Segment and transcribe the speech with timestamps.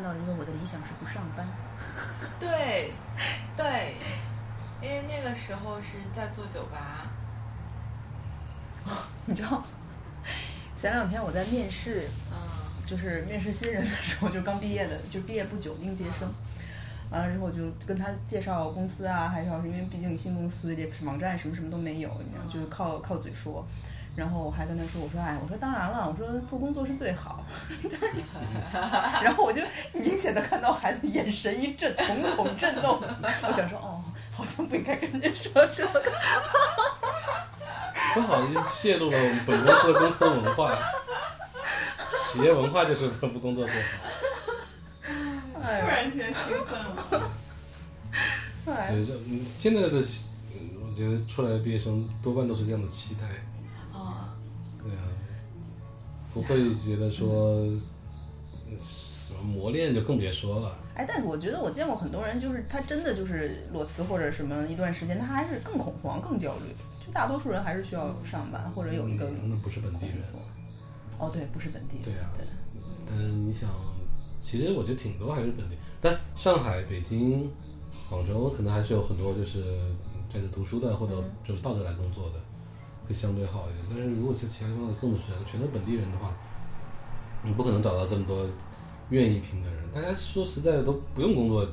[0.00, 1.46] 看到了一个我的理想是不上班。
[2.38, 2.90] 对，
[3.54, 3.96] 对，
[4.80, 7.06] 因为那个时候是在做酒吧。
[9.26, 9.62] 你知道，
[10.74, 12.38] 前两天我在面试，嗯
[12.86, 16.26] 就是面试新人的时候，就刚毕业的，就毕业不久应届生。
[17.10, 23.62] 完了之后，我就跟他介绍公司啊，还是因为毕竟新公司这网站什么什么都没有，你知道，就是靠靠嘴说。
[24.20, 27.42] 然后我还跟他说，我说哎，我说当然了，我说不工作是最好。
[29.24, 29.62] 然后我就
[29.94, 33.00] 明显的看到孩子眼神一震，瞳孔震动。
[33.00, 36.12] 我想说，哦，好像不应该跟人说这个。
[38.12, 40.76] 不好意思泄露了我们本公司的公司文化，
[42.30, 43.88] 企业文化就是不工作最好。
[45.64, 46.34] 哎突然间兴
[46.66, 47.30] 奋了。
[48.66, 49.06] 哎所以
[49.58, 49.88] 现在的，
[50.52, 53.24] 嗯我觉得出来的毕业生多半都是这样的期待，
[56.32, 57.64] 不会觉得说
[58.68, 60.76] 嗯什么磨练就更别说了。
[60.94, 66.74] 哎，但是我觉得我见过很多人，就是他真的就是裸辞或者什么一段时间，他还是更恐慌、更焦虑。
[67.04, 70.16] 就大多数人还是需要上班或者有一个嗯那不是本地人。
[71.18, 72.04] 哦，对，不是本地人。
[72.04, 72.44] 对啊对，
[73.08, 73.68] 但是你想，
[74.42, 77.50] 其实我觉得挺多还是本地，但上海、北京、
[78.08, 79.62] 杭州可能还是有很多就是
[80.28, 82.34] 在这读书的或者就是到这来工作的，
[83.10, 83.84] 会相对好一点。
[83.90, 86.32] 但是如果是其他地方的更是全都本地人的话，
[87.42, 88.46] 你不可能找到这么多
[89.10, 89.92] 愿意拼的人。
[89.92, 91.66] 大家说实在的都不用工作，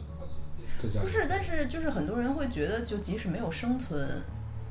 [0.81, 4.09] 在家里不是，但是就是很多人会觉得，就即使没有生存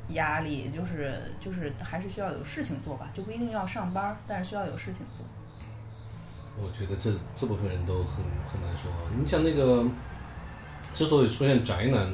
[0.08, 5.24] 压力，就是就是还是需要有事情做吧，就不一定要上班，但是需要有事情做。
[6.58, 8.90] 我觉得这这部分人都很很难说。
[9.16, 9.84] 你像那个，
[10.94, 12.12] 之所以出现宅男，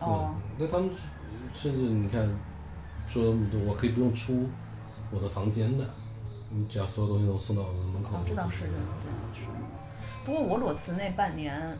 [0.00, 0.90] 哦那他们
[1.52, 2.28] 甚至你看，
[3.14, 4.48] 说我可以不用出
[5.12, 5.88] 我的房间的，
[6.50, 8.16] 你只要所有东西都送到我的门口。
[8.16, 9.42] 哦，这倒是的，这倒是。
[10.24, 11.78] 不过我裸辞那半年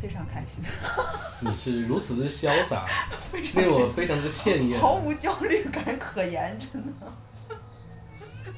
[0.00, 0.64] 非常开心，
[1.40, 2.86] 你是如此之潇洒，
[3.56, 4.80] 令我非常之羡艳。
[4.80, 6.92] 毫无焦虑感可言，真的。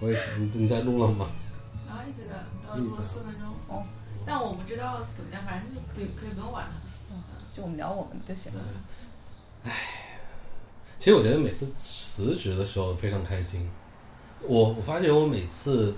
[0.01, 1.27] 我也是，你你在录了吗？
[1.89, 2.37] 然后一直在
[2.69, 3.49] 到录了四分钟。
[3.67, 3.83] 哦，
[4.25, 7.17] 但我不知道怎么样，反正就可以可以不用管它。
[7.51, 8.61] 就我们聊我们就行了。
[11.01, 13.67] 其实我觉得每次辞职的时候非常开心。
[14.43, 15.95] 我我发现我每次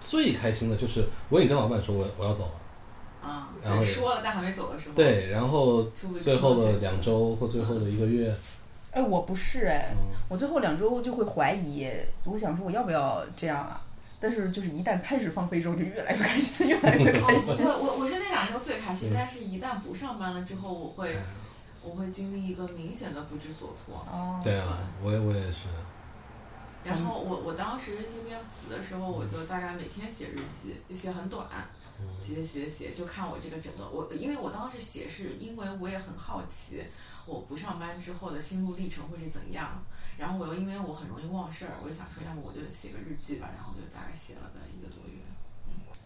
[0.00, 3.28] 最开心的就是我已经跟老板说我我要走了。
[3.28, 5.82] 啊，然后，说了但还没走的时候。，对，然后
[6.22, 8.32] 最后的两周或最后的一个月，
[8.92, 11.90] 哎，我不是哎，嗯，我最后两周就会怀疑，
[12.22, 13.82] 我想说我要不要这样啊？
[14.20, 17.52] 但是就是一旦开始放飞之后，就越来越开心，越来越开心。
[17.66, 21.16] 我我我是那两周最开心嗯，但是一旦不上班了之后，我会
[21.86, 24.04] 我会经历一个明显的不知所措。
[24.10, 25.68] 哦，对啊，我也我也是，
[26.82, 31.46] 然后我我当时 KPL 辞的时候，我就大概每天写日记，就写很短，
[32.18, 36.82] 写写写，就看我这个整个我，因为我当时写是因为我也很好奇，
[37.24, 39.82] 我不上班之后的心路历程会是怎样。
[40.18, 45.20] 然后我又因为我很容易忘事儿，我就想说，要么我就写个日记吧，然后就大概写了个一个多月。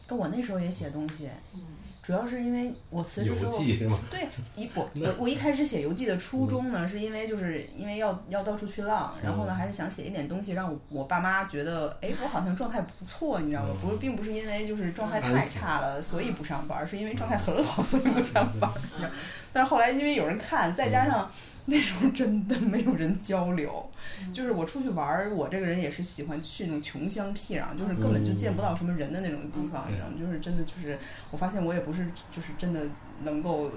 [0.08, 1.60] 哎我那时候也写东西，嗯
[2.02, 3.98] 主要是因为我辞职之后？
[4.10, 9.60] 对，一我我我一开始写游记的初衷呢，是因为就是因为要要到处去浪，然后呢嗯。
[9.60, 13.76] 还是想写一点东西，让我我爸妈觉得，哎，我好像状态不错，你知道吗？
[13.82, 18.70] 不是，并不是因为就是状态太差了，所以不上班，是因为状态很好，所以不上班。
[18.98, 19.10] 嗯。
[19.52, 21.30] 但是后来因为有人看，再加上
[21.70, 23.88] 那时候真的没有人交流，
[24.32, 30.14] 就是我出去玩儿，我这个人也是喜欢去那种穷乡僻壤，就是根本就见不到什么人的那种地方，嗯你知道吗？
[30.18, 30.98] 就是真的就是，
[31.30, 32.82] 我发现我也不是就是真的
[33.22, 33.70] 能够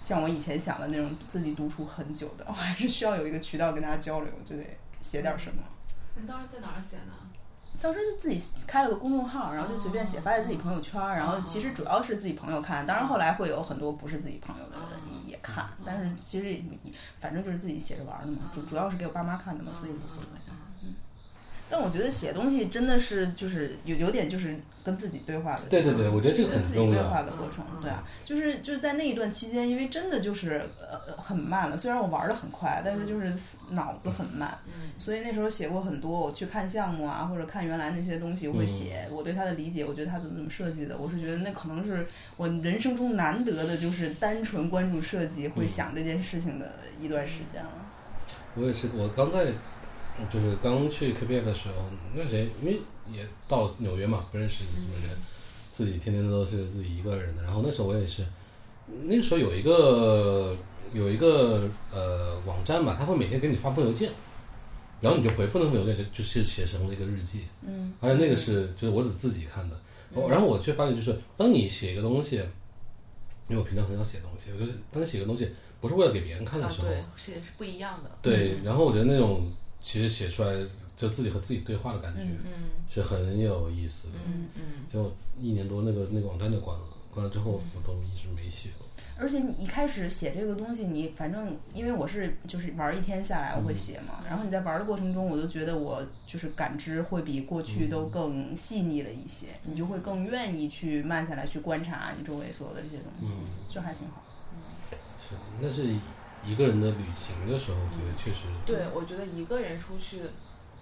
[0.00, 4.64] 像我以前想的那种自己独处很久的，我还是需要有一个渠道跟大家交流，就得
[5.02, 5.62] 写点什么。
[6.18, 7.12] 你当时在哪儿写呢？
[7.80, 16.62] 当时就自己开了个公众号，然后就随便写，哦发在自己朋友圈儿，然后其实主要是自己朋友看，当然后来会有很多不是自己朋友的人也也看，但是其实也
[17.20, 20.55] 反正就是自己写着玩儿的嘛，主主要是给我爸妈看的嘛，所以无所谓。
[21.66, 27.10] 嗯，但我觉得写东西真的是就是有有点就是跟自己对话的，对对对，我觉得这个跟自己对很重要。
[27.10, 47.70] 话的过程对啊，就是就是在那一段期间，因为真的就是呃很慢了，虽然我玩的很快，但是就是死脑子很慢，嗯所以那时候写过很多，我去看项目啊，或者看原来那些东西，我会写我对它的理解，我觉得它怎么怎么设计的，我是觉得那可能是我人生中难得的，就是单纯关注设计，会想这件事情的一段时间了。
[48.54, 49.52] 我也是，我刚在
[50.30, 51.74] 就是刚去 KPF 的时候，
[52.14, 52.80] 那时间因为
[53.12, 55.16] 也到纽约嘛，不认识什么人，
[55.70, 57.42] 自己天天都是自己一个人的。
[57.42, 58.24] 然后那时候我也是，
[59.04, 60.56] 那个时候有一个
[60.92, 64.10] 有一个呃网站吧，他会每天给你发封邮件，
[65.00, 67.44] 然后你就回复那封邮件，就就是写成了一个日记。
[67.66, 69.76] 嗯，而且那个是就是我只自己看的，
[70.14, 72.36] 哦然后我却发现就是当你写一个东西，
[73.48, 75.48] 因为我平常很少写东西，我就是当你写个东西
[75.80, 78.10] 不是为了给别人看的啊，时候，对，是是不一样的。
[78.22, 79.52] 对，然后我觉得那种
[79.86, 80.52] 其实写出来
[80.96, 82.42] 就自己和自己对话的感觉，嗯
[82.90, 84.14] 是很有意思的。
[84.26, 84.62] 嗯嗯，
[84.92, 86.84] 就一年多那个那个网站就关了，
[87.14, 88.70] 关了之后我都一直没写。
[89.16, 103.36] 而且你一开始写这个东西，你反正因为我是就是玩一天下来我会写嘛，然后你在玩的过程中，我就觉得我就是感知会比过去都更细腻了一些，你就会更愿意去慢下来去观察你周围所有的这些东西，
[103.72, 104.24] 就还挺好。
[105.20, 105.94] 是，那是
[106.46, 110.22] 一个人的旅行的时候，我觉得确实对，我觉得一个人出去，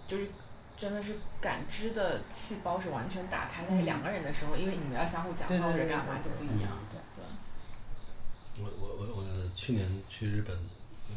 [0.07, 0.29] 就是
[0.77, 3.65] 真的是感知的细胞是完全打开。
[3.67, 6.71] 但是两个人的时候，因为你们要相互讲话或者干嘛就不一样。
[6.91, 10.57] 对对，我我我我去年去日本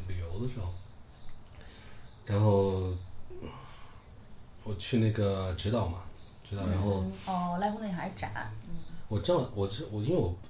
[0.08, 0.74] 旅游的时候，
[2.26, 2.94] 然后
[4.64, 6.04] 我去那个直岛嘛，
[6.50, 8.52] 直岛，然后哦，濑户内海展，
[9.10, 10.50] 我正好我是我因为我嗯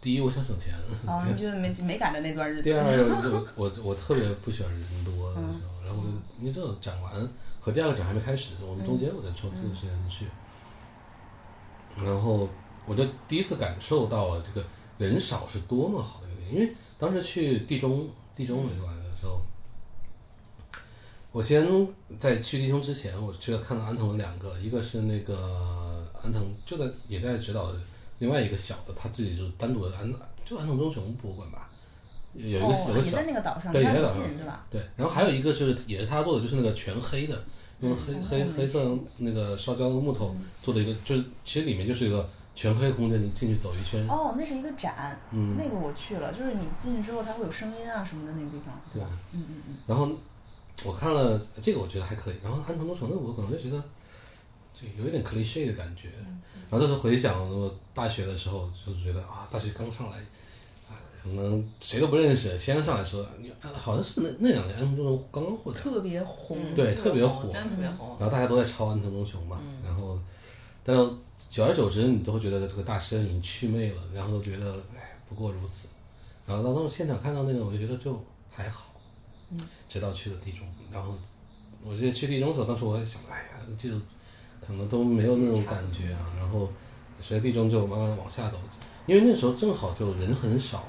[0.00, 0.74] 第一我想省钱，
[1.06, 2.62] 哦， 你就没没赶着那段日子。
[2.62, 2.82] 第二
[3.54, 6.02] 我我我特别不喜欢人多的时候，然后
[6.40, 7.28] 因为这个展完
[7.60, 10.24] 和第二个展还没开始，我们中间我再抽这个时间去，
[12.02, 12.48] 然后
[12.86, 14.66] 我就第一次感受到了这个
[14.96, 19.42] 人少是多么好的一个点，因为当时去地中地中美术馆的时候，
[21.30, 21.66] 我先
[22.18, 27.78] 在去地中之前，我去了看了安藤的两个，一个是那个安藤就在也在指导的
[28.20, 30.10] 另外一个小的，他自己就单独的安
[30.44, 31.68] 就安藤忠雄博物馆吧，
[32.34, 34.64] 有一个、有个小在那个岛上，对也在岛上是吧？
[34.70, 37.44] 对，然后还有一个是也是他做的，就是那个全黑的，
[37.80, 48.78] 用黑、嗯黑黑色那个烧焦的木头做的一个，就是其实里面就是一个全黑空间，你进去走一圈，哦，那是一个展，嗯，那个我去了，就是你进去之后它会有声音啊什么的那个地方。
[48.92, 49.02] 对，
[49.32, 49.76] 嗯嗯嗯。
[49.86, 50.10] 然后
[50.84, 52.36] 我看了这个，我觉得还可以。
[52.42, 53.82] 然后安藤忠雄那个，我可能就觉得
[54.74, 56.08] 就有一点 cliche 的感觉。
[56.70, 60.18] 然后这时候回想我大学的时候，就是觉得啊，大学刚上来，
[60.88, 65.82] 啊，可能谁都不认识，先上来说你啊好像是那那两年安藤忠雄刚刚获奖。
[65.82, 68.16] 特别红，对特特别火真的特别红。
[68.20, 70.18] 然后大家都在抄安藤忠雄嘛，然后，
[70.84, 71.02] 但是
[71.48, 75.88] 久而久之，你都会觉得这个大师已经祛魅了，然后都觉得哎不过如此，
[76.46, 78.92] 然后到当时现场看到那个，我就觉得就还好，
[79.50, 79.58] 嗯，
[79.88, 81.14] 直到去了地中，然后
[81.84, 83.90] 我记得去地中的时候，当时我还想，哎呀，就
[84.70, 86.68] 可能都没有那种感觉啊，然后
[87.18, 88.56] 随着地中就慢慢往下走，
[89.06, 90.84] 因为那时候正好就人很少，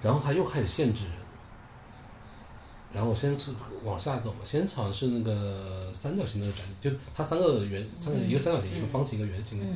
[0.00, 1.12] 然后他又开始限制人。
[2.90, 3.50] 然后我先是
[3.84, 9.66] 往下走嘛，先好像是那个三角形的展厅，就它三个圆，三个一个三角形，一个方形，一个圆形的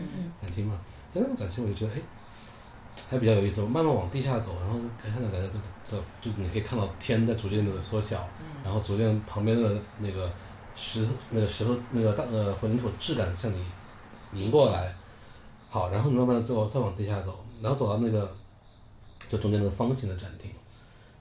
[0.40, 0.80] 展厅嘛。
[1.12, 2.02] 但那个展厅我就觉得，哎，
[3.10, 3.60] 还比较有意思。
[3.60, 5.50] 我慢慢往地下走，然后看到感觉
[5.90, 8.26] 就就你可以看到天在逐渐的缩小，
[8.64, 10.32] 然后逐渐旁边的那个
[10.76, 13.64] 石那个石头那个大呃混凝土质感向你
[14.32, 14.94] 迎过来。
[15.68, 18.36] 好，然后你慢慢再往再往地下走，然后走到那个
[19.28, 20.50] 就中间那个方形的展厅，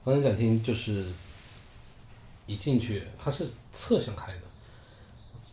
[0.04, 1.06] 方形展厅就是。
[2.44, 4.40] 一进去，它是侧向开的。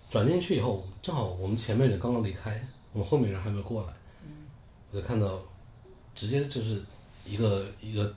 [0.10, 2.60] 转进去以后，正好我们前面人刚刚离开，
[2.92, 3.94] 我们后面人还没过来，
[4.92, 5.40] 我就看到，
[6.16, 6.84] 直接就是
[7.24, 8.12] 一个一个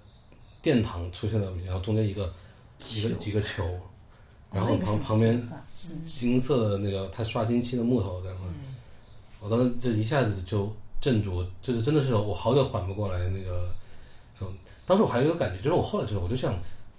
[0.63, 2.33] 殿堂出现在我面前，然后中间一个
[2.79, 3.79] 几个几个球，
[4.53, 5.43] 然后旁旁边
[6.05, 8.37] 金色的那个他刷新漆的木头在那，
[9.41, 13.73] 我当时就一下子就镇住，就是真的是我好久缓不过来那个，
[14.39, 14.53] 时候，
[14.87, 16.55] 当时我还有一个感觉，就是我后来就是我就想。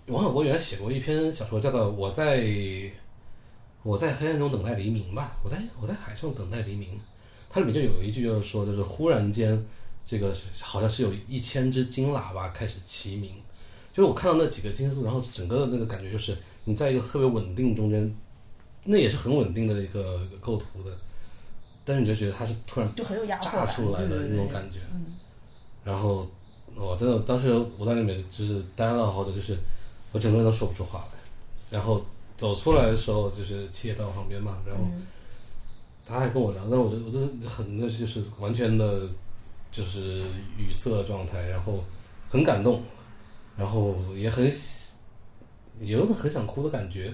[0.07, 2.45] 王小波原来写过一篇小说，叫做《我在
[3.83, 6.99] 我在黑暗中等待黎明》吧，我在我在海上等待黎明。
[7.49, 9.65] 它里面就有一句就是说，就是忽然间，
[10.05, 13.31] 这个好像是有一千只金喇叭开始齐鸣。
[13.93, 18.15] 就是我看到那几个金色，然后整个的那个感觉就是你在一个特别稳定中间，
[18.83, 20.91] 那也是很稳定的一个构图的，
[21.83, 24.79] 但是你就觉得它是突然就很有压迫炸出来的那种感觉。
[25.83, 26.27] 然后
[26.75, 29.57] 我真的当时我在里面就是待了好久，就是。
[30.13, 31.17] 我整个人都说不出话来，
[31.71, 31.99] 然后
[32.37, 34.83] 走出来的时候，就是七爷到我旁边嘛，然后
[36.05, 39.09] 他还跟我聊，但我就我就很那就是完全的，
[39.71, 40.19] 就是
[40.55, 41.83] 语塞状态，然后
[42.29, 42.83] 很感动，
[43.57, 44.47] 然后也很
[45.79, 47.13] 有种很想哭的感觉，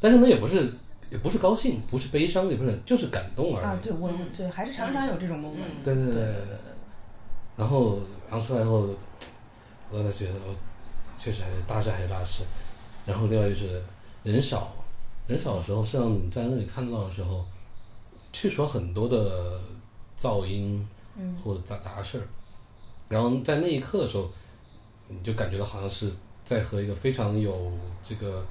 [0.00, 0.72] 但是呢也不是
[1.10, 3.64] 也不是高兴，不是悲伤，也不是就是感动而已。
[3.64, 5.84] 啊，对我对还是常常有这种 moment。
[5.84, 6.58] 对对对对对。
[7.56, 8.88] 然后然后出来以后，
[9.90, 10.54] 我才觉得我。
[11.18, 12.42] 确实还是大事还是大事，
[13.06, 13.82] 然后另外就是
[14.22, 14.70] 人少，
[15.26, 17.42] 人少的时候，实际上你在那里看到的时候，
[18.34, 19.58] 去除了很多的
[20.20, 20.86] 噪音，
[21.42, 22.24] 或者杂杂事儿，
[23.08, 24.30] 然后在那一刻的时候，
[25.08, 26.12] 你就感觉到好像是
[26.46, 27.72] 在和一个非常有
[28.02, 28.46] 这个，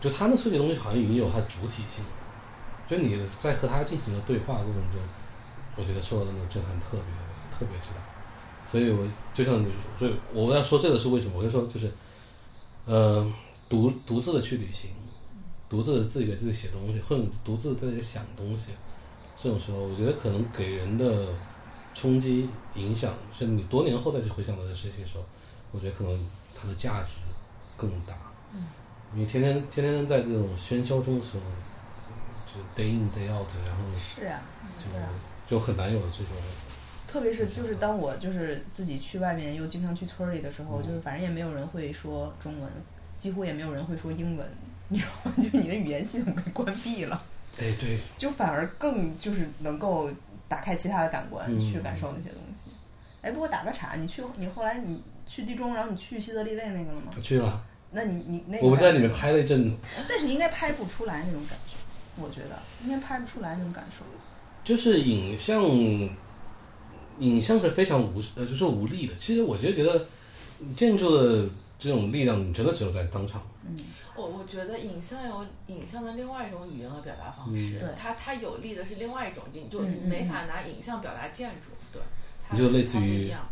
[0.00, 2.04] 就他那设计东西好像已经有它主体性，
[2.88, 5.00] 就你在和他进行的对话过程中，
[5.76, 7.00] 我觉得受到那种震撼特别
[7.50, 8.00] 特别之大。
[8.70, 9.66] 所以我就像你，
[9.98, 11.32] 所以我要说这个是为什么？
[11.38, 11.90] 我就说就是，
[12.84, 13.28] 呃，
[13.68, 14.92] 独独自的去旅行，
[15.68, 18.70] 独自的自己给自己写东西，或者独自在这里想东西，
[19.36, 21.26] 这种时候，我觉得可能给人的
[21.92, 25.24] 冲击影响，是你多年后再去回想到这事情的时候，
[25.72, 27.18] 我觉得可能它的价值
[27.76, 28.14] 更大。
[28.52, 28.66] 嗯，
[29.14, 31.42] 因为天天天天在这种喧嚣中的时候，
[32.46, 34.40] 就 day in day out，然后是啊，
[34.78, 35.08] 就啊。
[35.46, 36.28] 就很难有这种。
[37.08, 42.70] 特别是就是当我就是自己去外面又经常去村里的时候，嗯就是反正也没有人会说中文，
[43.18, 44.48] 几乎也没有人会说英文，
[44.86, 45.32] 你知道吗？
[45.42, 47.20] 就是你的语言系统被关闭了，
[47.58, 50.08] 哎，对，就反而更就是能够
[50.46, 52.70] 打开其他的感官嗯去感受那些东西。
[53.22, 57.12] 哎，不过打个岔，你去你后来你去地中，然后你去西德利内那个了吗？
[57.16, 59.76] 我去了，那你你那个我们在里面拍了一阵子，
[60.08, 61.76] 但是应该拍不出来那种感觉，
[62.20, 62.58] 我觉得。
[62.82, 64.04] 应该拍不出来那种感受。
[64.64, 65.62] 就是影像，
[67.20, 69.14] 影像是非常无呃，就是无力的。
[69.14, 70.06] 其实我就觉得
[70.76, 73.40] 建筑的这种力量，你真的只有在当场。
[73.64, 73.76] 嗯。
[74.16, 82.02] 我我觉得影像有影像的另外一种语言和表达方式，它它有力的是另外一种，就就没法拿影像表达建筑，对，
[82.46, 83.49] 它就类似于一样，对，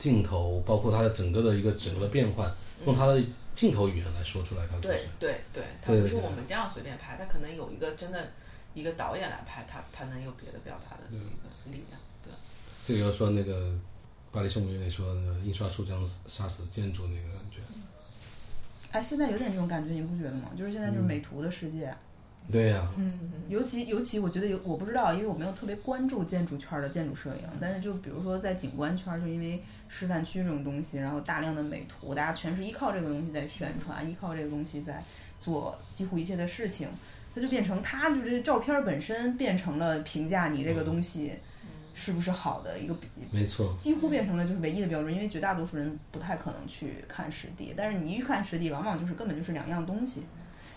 [0.00, 2.50] 镜头，包括它的整个的一个整个的变换，
[2.86, 3.22] 用它的
[3.54, 5.04] 镜头语言来说出来，它就对是。
[5.20, 8.32] 对对，它不是我们这样随便拍，它可能有一个真的
[8.72, 12.32] 一个导演来拍，他他能有别的表达的一个力量，对。
[12.86, 13.72] 这个要说那个
[14.32, 17.58] 巴黎圣母院里说那个印刷术将杀死建筑那个感觉。
[18.90, 20.50] 哎，现在有点这种感觉，你不觉得吗？
[20.56, 21.94] 就是现在就是美图的世界。
[22.50, 23.12] 对呀、嗯
[23.48, 35.02] 尤其尤其，我觉得有我不知道，因为我没有特别关注建筑圈儿的建筑摄影，但是就比如说在景观圈儿，就因为示范区这种东西，然后大量的美图，大家全是依靠这个东西在宣传，依靠这个东西在
[35.40, 36.86] 做几乎一切的事情，
[37.34, 41.32] 它就变成它就这照片儿本身变成了评价你这个东西
[41.92, 43.76] 是不是好的一个比没错。
[43.80, 50.22] 几乎变成了就是唯一的标准，因为绝大多数人不太可能去看实地，但是你一看实地，往往就是根本就是两样东西。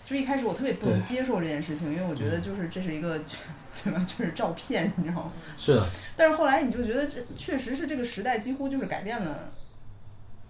[0.04, 3.18] 就是一开始我特别不能接受这件事情，因为我觉得就是这是一个，
[3.82, 3.98] 对吧？
[4.06, 5.32] 就是照片，你知道吗？
[5.56, 9.50] 是的，但是后来你就觉得这确实是这个时代几乎就是改变了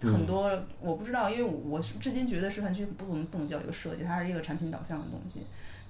[0.01, 0.51] 很多。
[0.81, 5.41] 我不知道，因为我至今觉得示范区不能不能叫一个设计，它是一个产品导向的东西。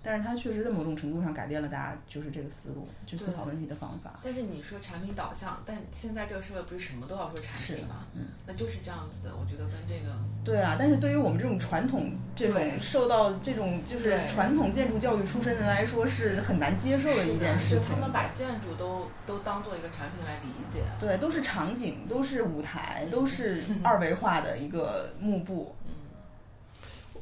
[0.05, 4.21] 但是它确实在某种程度上改变了大家就是这个思路，去思考问题的方法。
[4.23, 8.05] 但是你说产品导向，但现在这个社会不是什么都要说产品吗？
[8.15, 9.35] 嗯，那就是这样子的。
[9.35, 18.01] 我觉得跟这个对啦，但是对于我们这种传统、这种受到这种就是传统建筑教育出身的人来说，是很难接受的一件事情就他。
[18.03, 20.83] 们把建筑都都当做一个产品来理解。
[21.01, 25.75] 对，都是场景，都是舞台，都是 二维化的一个幕布。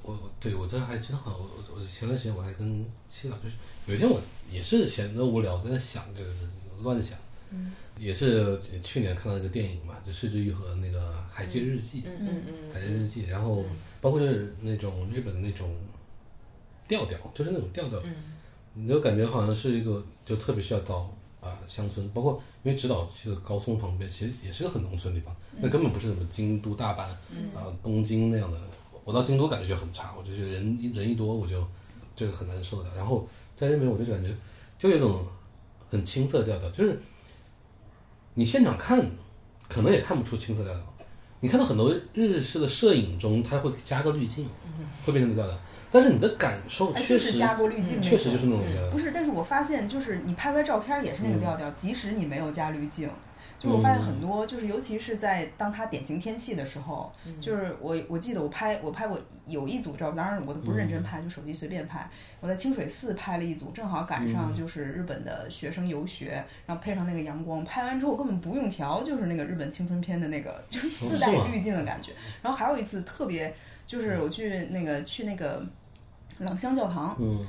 [0.03, 3.55] 我我对我这还真好，我我我前段时间我还跟七老就是
[3.87, 6.31] 有一天我也是闲得无聊，在那想这个
[6.83, 7.17] 乱想，
[7.51, 13.65] 嗯，也是去年看到一个电影嘛，就失之愈合那个《海街日记》，嗯嗯嗯海街日记，然后
[14.01, 15.73] 包括就是那种日本的那种
[16.89, 18.15] 调调，就是那种调调，嗯
[18.75, 27.03] 你就感觉好像是一个就特别需要到啊、乡村，包括因为指导其实高松旁边其实也是个很农村的地方，那根本不是什么京都、大阪
[27.57, 28.59] 啊、东京那样的。
[29.05, 31.67] 我到京都感觉就很差，我就觉得人一人一多我就
[32.15, 32.91] 这个很难受的。
[32.97, 34.35] 然后在那边我就感觉
[34.79, 35.27] 就有一种
[35.91, 37.01] 很青涩调调，就是
[38.35, 39.05] 你现场看
[39.69, 40.83] 可能也看不出青涩调调，
[41.41, 44.49] 你看到很多日式的摄影中，它会加个滤镜，
[45.05, 45.59] 会变成调调，
[45.91, 48.91] 但是你的感受哎，确实就是加过滤镜确实就是那种调调。
[48.91, 53.09] 不是，但是我发现，就是你拍出来照片也是那个调调，即使你没有加滤镜。
[53.63, 59.17] 就我发现很多，就是尤其是在当它典型天气的时候，就是我我记得我拍我拍过
[59.47, 62.11] 有一组照片，当然我都不是认真拍，就手机随便拍。
[62.41, 72.11] 我在清水寺拍了一组，正好赶上就是日本的学生游学，然后配上那个阳光，拍完之后根本不用调，就是那个日本青春片的那个，就是自带滤镜的感觉。
[72.43, 73.55] 然后还有一次特别，
[73.87, 75.65] 就是我去那个去那个
[76.39, 77.47] 朗香教堂，嗯，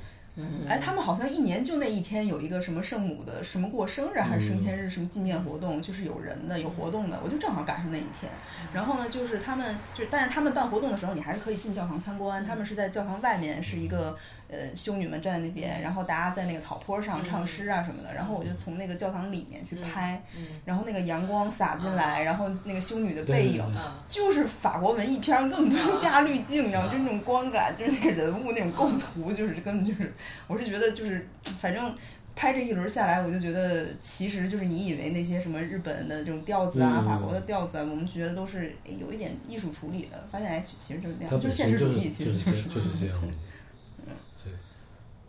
[0.67, 8.31] 哎，他们好像一年就那一天有一个什么圣母的什么过生日还是升天日什么纪念活动，就是有人的有活动的，我就正好赶上那一天。
[8.73, 12.43] 然后呢，就是他们就是，但是他们办活动的时候，你还是可以进教堂参观。
[12.43, 14.17] 他们是在教堂外面是一个
[14.53, 18.13] 呃修女们站在那边，然后大家在那个草坡上唱诗啊什么的。
[18.13, 20.21] 然后我就从那个教堂里面去拍，
[20.63, 23.63] 然后那个阳光洒进来，然后那个修女的背影。
[24.07, 26.89] 就是法国文艺片儿，根本不用加滤镜，你知道吗？
[26.91, 30.13] 就是那种光感，就是那个人物那种构图，就是根本就是，
[30.45, 31.27] 我是觉得就是，
[31.59, 31.95] 反正
[32.35, 43.33] 拍这一轮下来，我就觉得其实就是你以为那些什么日本的这种调子啊、嗯法国的调子啊，我们觉得都是哎有一点艺术处理的，发现哎其其实就是那样，就是是现实主义，其实就是就是是这样的。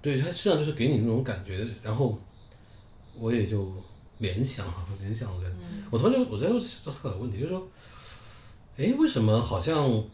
[0.04, 2.18] 对，对，它实际上就是给你那种感觉，然后
[3.18, 3.72] 我也就
[4.18, 4.66] 联想
[5.00, 5.50] 联想的。
[5.90, 7.66] 我突然就我觉得在思考个问题，就是说，
[8.76, 10.04] 哎，为什么好像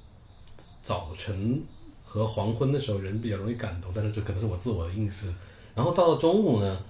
[0.80, 1.60] 早晨
[2.04, 5.26] 和黄昏的时候人比较容易感动，但是这可能是我自我的意识。
[5.74, 6.80] 然后到了中午呢，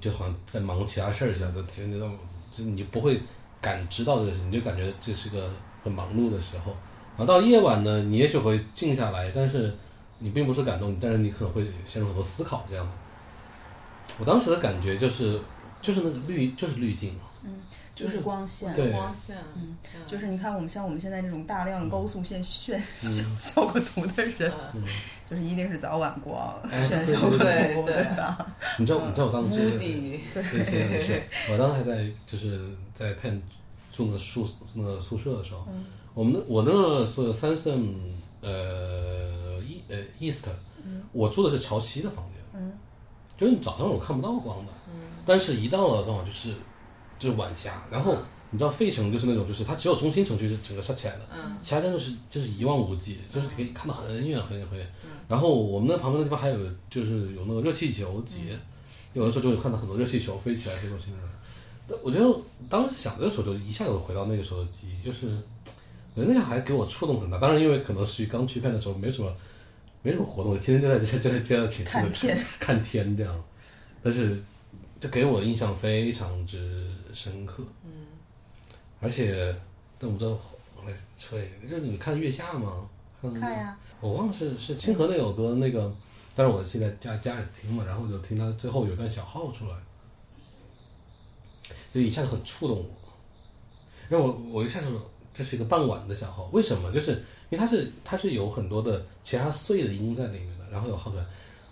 [0.00, 2.08] 就好像在忙其他事儿似的，天天都
[2.50, 3.20] 就你不会
[3.60, 5.50] 感知到这个事，你就感觉这是个
[5.84, 6.74] 很忙碌的时候。
[7.16, 9.74] 然后到夜晚呢，你也许会静下来，但是
[10.18, 12.92] 你并不是感动，但是你可能会陷入很多思考这样的。
[14.18, 15.40] 我当时的感觉就是，
[15.82, 17.60] 就是那个滤，就是滤镜，嗯
[17.94, 18.74] 就是光线。
[18.74, 18.92] 对。
[18.92, 22.82] 光线，嗯，就是你看我们像我们现在这种大量高速线炫
[23.40, 24.82] 效果图的人，嗯。
[25.28, 27.84] 就是一定是早晚光哎炫效果图，对对。
[27.84, 28.54] 对吧？
[28.78, 33.40] 你知道，你知道我当时就是 moody，对，现在是，我当时还在就是在 Penn
[33.92, 35.66] 住那宿那个宿舍的时候，
[36.14, 37.92] 我们我那个宿舍三圣
[38.40, 39.25] 呃 E
[39.88, 40.44] 呃 East，、
[41.12, 42.72] 我住的是朝西的房间，嗯
[43.36, 44.72] 就是你早上我看不到光的，
[45.26, 46.54] 但是一到了傍晚就是
[47.18, 48.16] 就是晚霞，然后
[48.50, 54.86] 你知道费城就是那种就是它只有中心城区是整个晒起来的，嗯其他地方就是就是一望无际，就是可以看到很远很远很远。
[55.28, 58.58] 然后我们那旁边的地方还有就是有那个热气球节，
[59.12, 62.00] 有的时候就会看到很多热气球飞起来飞过去那种。
[62.02, 62.40] 我觉得
[62.70, 65.26] 当时想这个时候就一下就回到那个时候的记忆，就是
[66.14, 67.38] 我觉得那个还给我触动很大。
[67.38, 69.32] 当然因为可能是刚去片的时候没什么
[70.06, 73.44] 没什么活动，天天就在就在就在就在寝室里看天看天这样，
[74.00, 74.40] 但是
[75.00, 77.60] 这给我的印象非常之深刻。
[77.84, 77.90] 嗯，
[79.00, 79.52] 而且
[79.98, 80.30] 但我知道
[80.86, 82.88] 来扯一个，就是你看月下吗？
[83.20, 85.92] 看看呀，我忘了是是清河那首歌那个，
[86.36, 89.76] 但是我现在家家里听嘛，然后就听他最后有一段小号出来，
[91.92, 92.86] 就一下子很触动我，
[94.08, 94.86] 让我我一下就
[95.34, 96.92] 这是一个傍晚的小号，为什么？
[96.92, 101.24] 就是因为它是它是有很多的其他碎的音在里面的，然后有号段。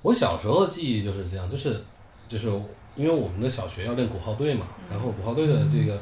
[0.02, 1.82] 我小时候的记忆就是这样，就是
[2.28, 2.48] 就是
[2.94, 6.00] 因为我们的小学要练鼓号队嘛，然后鼓号队的这个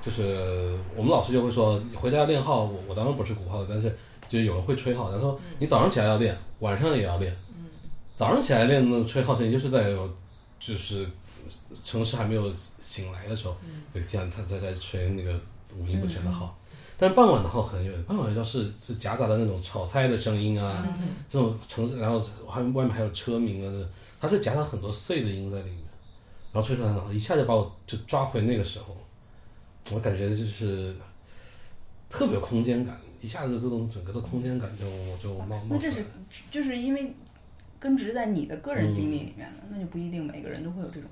[0.00, 2.64] 就是我们老师就会说，你回家要练号。
[2.64, 3.96] 我我当然不是鼓号的，但是
[4.28, 7.36] 就有人会吹号，然后说你早上起来要练，晚上也要练。
[8.14, 10.08] 早上起来练那吹号声，就是在有
[10.60, 11.06] 就是
[11.82, 13.56] 城市还没有醒来的时候，
[13.92, 15.40] 就听见他在在吹那个
[15.76, 16.56] 五音不全的号。
[17.02, 20.86] 但傍晚的号很有，傍晚的号是是夹杂的那种炒菜的声音啊，
[21.28, 23.88] 这种城市，然后还外面还有车鸣啊，
[24.20, 25.78] 它是夹杂很多碎的音在里面，
[26.52, 28.96] 然后吹出来，然后一下就把我就抓回那个时候，
[29.92, 30.94] 我感觉就是
[32.08, 34.86] 特别有空间感，一下子这种整个的空间感就
[35.20, 36.06] 就冒冒出来那这是
[36.52, 37.12] 就是因为
[37.80, 41.10] 根植在你的个人经历里面的，那就不一定每个人都会有这种。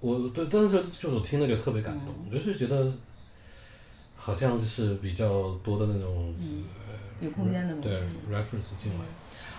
[0.00, 2.92] 我对，但是就是我听了就特别感动，就是觉得
[4.24, 6.64] 好像就是比较多的那种、嗯
[7.20, 8.16] 有空间的东对西。
[8.30, 9.04] reference 进来。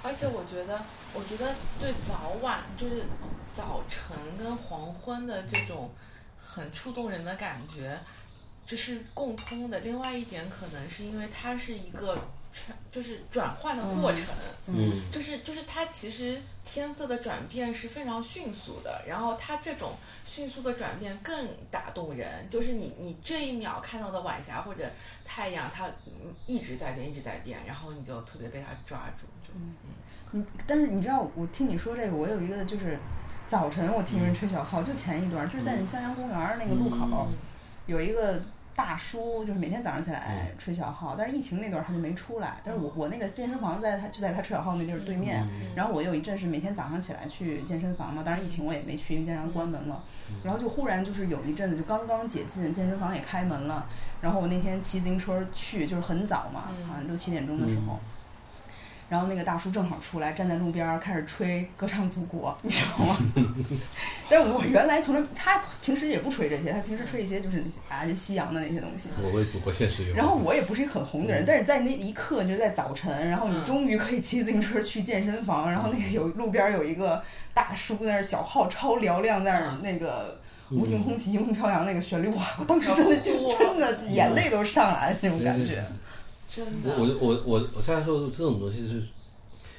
[0.04, 0.82] 而且我觉得，
[1.14, 3.04] 我觉得对早晚就是
[3.54, 5.92] 早晨跟黄昏的这种
[6.40, 8.00] 很触动人的感觉，
[8.66, 9.80] 这是共通的。
[9.82, 12.20] 另外一点，可能是因为它是一个转，
[12.92, 14.24] 就是转换的过程。
[14.68, 22.50] 嗯就是就是它其实天色的转变是非常迅速的，然后它这种迅速的转变更打动人。
[22.50, 24.90] 就是你你这一秒看到的晚霞或者
[25.24, 29.28] 太阳，它嗯一直在变，一直在变，然后你就特别被它抓住。
[29.46, 29.54] 就
[30.34, 32.98] 嗯，但是你知道，我听你说这个，我有一个就是
[33.48, 37.28] 早晨我听人吹小号，就前一段，就是在你襄阳公园儿那个路口，
[37.86, 38.42] 有一个
[38.76, 42.58] 大叔，就是每天早上起来吹小号，但是疫情那段儿他就没出来。
[42.64, 50.04] 但是我我那个健身房在他就在他吹小号那地儿对面，然后我有一阵是每天早上起来去健身房嘛，当然疫情我也没去，因为健身房关门了。
[50.44, 53.88] 然后就忽然就是有一阵子就刚刚解禁，健身房也开门了。
[54.22, 58.00] 然后我那天骑自行车去，就是很早嘛，嗯啊六七点钟的时候。
[59.08, 63.18] 然后那个大叔正好出来，站在路边儿开始吹《歌唱祖国》，你知道吗？
[64.28, 69.10] 但是我原来从来他平时也不吹这些，他平时吹一些就是啊就西洋的那些东西。
[69.22, 70.16] 我为祖国献石油。
[70.16, 77.22] 然后我也不是一个很红的人，但是在那一刻，就是在早晨，然后你终于可以骑自行车去健身房，然后那个有路边有一个
[77.54, 80.40] 大叔在那儿小号超嘹亮，在那儿那个
[80.72, 82.44] 无形红旗迎风飘扬那个旋律，哇！
[82.58, 85.84] 我当时真的就真的眼泪都上来了那种感觉。
[86.56, 89.02] 真我的，我我我我现在说这种东西是，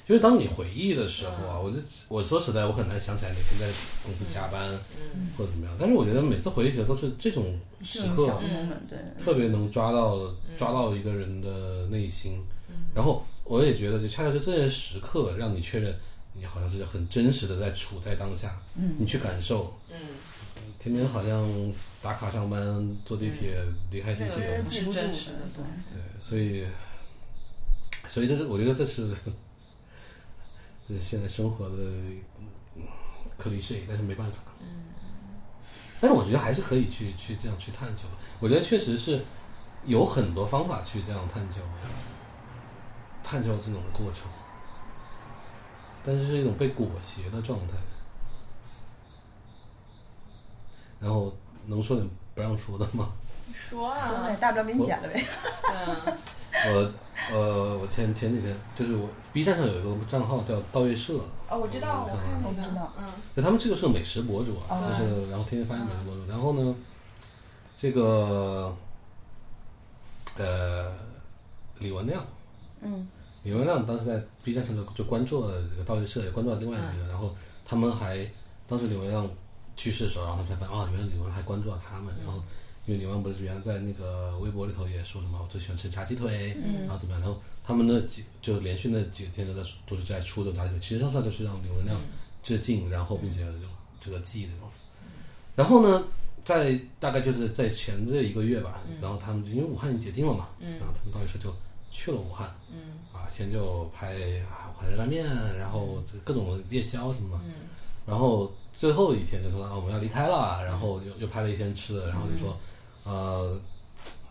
[0.05, 3.67] 就是当你回忆的时候啊，我就我说实在，我很难想起来哪天在
[4.05, 4.71] 公司加班
[5.15, 5.75] 嗯或者怎么样。
[5.81, 8.41] 但是我觉得每次回忆起来都是这种时刻
[9.25, 12.43] 特别能抓到抓到一个人的内心。
[12.95, 15.95] 然后我也觉得，就恰恰是这些时刻，让你确认
[16.35, 18.97] 你好像是很真实的在处在当下，嗯。
[18.99, 19.73] 你去感受。
[19.91, 19.97] 嗯，
[20.79, 21.47] 天天好像
[22.07, 24.62] 打卡上班，坐地铁离开地那个铁，
[25.53, 25.64] 对。
[25.92, 26.64] 对，所以，
[28.07, 29.12] 所以这是我觉得这是，
[30.87, 31.75] 这是现在生活的
[32.77, 32.85] 嗯
[33.37, 34.38] cliche，但是没办法。
[36.01, 38.05] 但是我觉得还是可以去去这样去探究。
[38.38, 39.21] 我觉得确实是
[39.85, 41.57] 有很多方法去这样探究，
[43.25, 44.31] 探究这种过程，
[46.05, 47.75] 但是是一种被裹挟的状态。
[51.01, 53.11] 然后能说点不让说的吗？
[53.52, 55.24] 说说啊呗，，大不了给你剪了呗。
[55.62, 56.16] 嗯
[56.68, 56.90] 我
[57.33, 63.07] 呃，我前前几天就是我 B 站上有一个账号叫盗月社，哦，我知道，我看那个我知道，嗯。
[63.37, 64.96] 就他们这个是个美食博主啊，哦。
[64.98, 66.74] 就是然后天天发美食博主，然后呢，
[67.79, 68.74] 这个
[70.38, 70.92] 呃
[71.79, 72.24] 李文亮，
[72.81, 73.07] 嗯。
[73.42, 78.26] 李文亮当时在 B 站上就就关注了这个盗月社，也关注了另外一个，然后他们还
[78.66, 79.29] 当时李文亮
[79.77, 82.43] 去世的时候，然后他们才发现哦，原来李文还关注了他们，然后。
[82.89, 91.99] 因为李文不是原来在那个微博里头也说什么我最喜欢吃炸鸡腿，然后怎么样，然后他们那几就连续那几天都在都是在出这种炸鸡腿，其实上就是让李文亮
[92.45, 93.62] 致敬，然后并且这种
[94.01, 94.69] 这个记忆那种。
[95.57, 96.05] 然后呢，
[96.45, 101.53] 在大概就是在前这一个月吧，然后他们因为武汉已经解禁了嘛，然后他们到时候就
[101.91, 103.03] 去了武汉，嗯。
[103.12, 105.27] 啊，先就拍啊武汉热干面，
[105.59, 107.45] 然后各种夜宵什么的，
[108.07, 112.55] 然后最后一天就说啊我们要离开了，然后又又拍了一天吃的，然后就说，
[113.05, 113.59] 呃，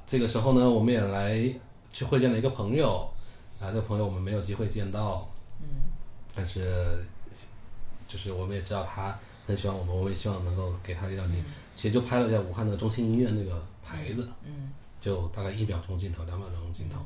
[0.05, 1.51] 这个时候呢，我们也来
[1.91, 3.09] 去会见了一个朋友，
[3.59, 5.27] 啊，这个朋友我们没有机会见到，
[5.59, 5.67] 嗯。
[6.35, 7.03] 但是
[8.07, 11.43] 就是我们也知道他很喜欢我们，我们也希望能够给他一张镜，
[11.75, 14.71] 其实就拍了一下武汉的中心医院那个牌子，嗯。
[15.01, 16.97] 就大概一秒钟镜头，两秒钟镜头。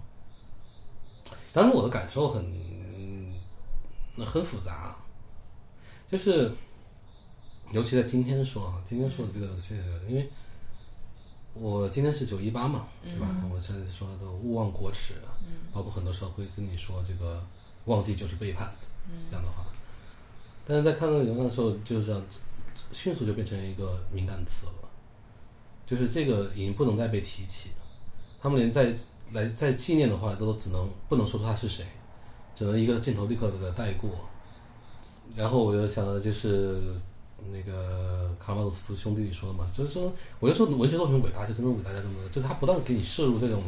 [1.52, 2.42] 当时我的感受很
[2.98, 3.34] 嗯
[4.26, 4.96] 很复杂，
[6.08, 6.50] 就是
[7.72, 10.30] 尤其在今天说啊，今天说的这个确实，因为
[11.54, 13.28] 我今天是九一八嘛，对吧？
[13.52, 15.16] 我现在说的都勿忘国耻，
[15.72, 17.42] 包括很多时候会跟你说这个
[17.86, 18.72] 忘记就是背叛
[19.30, 19.66] 这样的话，
[20.66, 22.24] 但是在看到流浪的时候，就是这样
[22.92, 24.74] 迅速就变成一个敏感词了。
[25.86, 27.72] 就是这个已经不能再被提起，
[28.40, 28.94] 他们连在
[29.32, 31.86] 来再纪念的话，都只能不能说出他是谁，
[32.54, 34.12] 只能一个镜头立刻的带过。
[35.36, 36.94] 然后我又想到就是
[37.52, 43.64] 那个卡马佐斯夫兄弟说的嘛，就是说，我就说文学作品伟大，就真的伟大在这么，就是他不断给你摄入这种，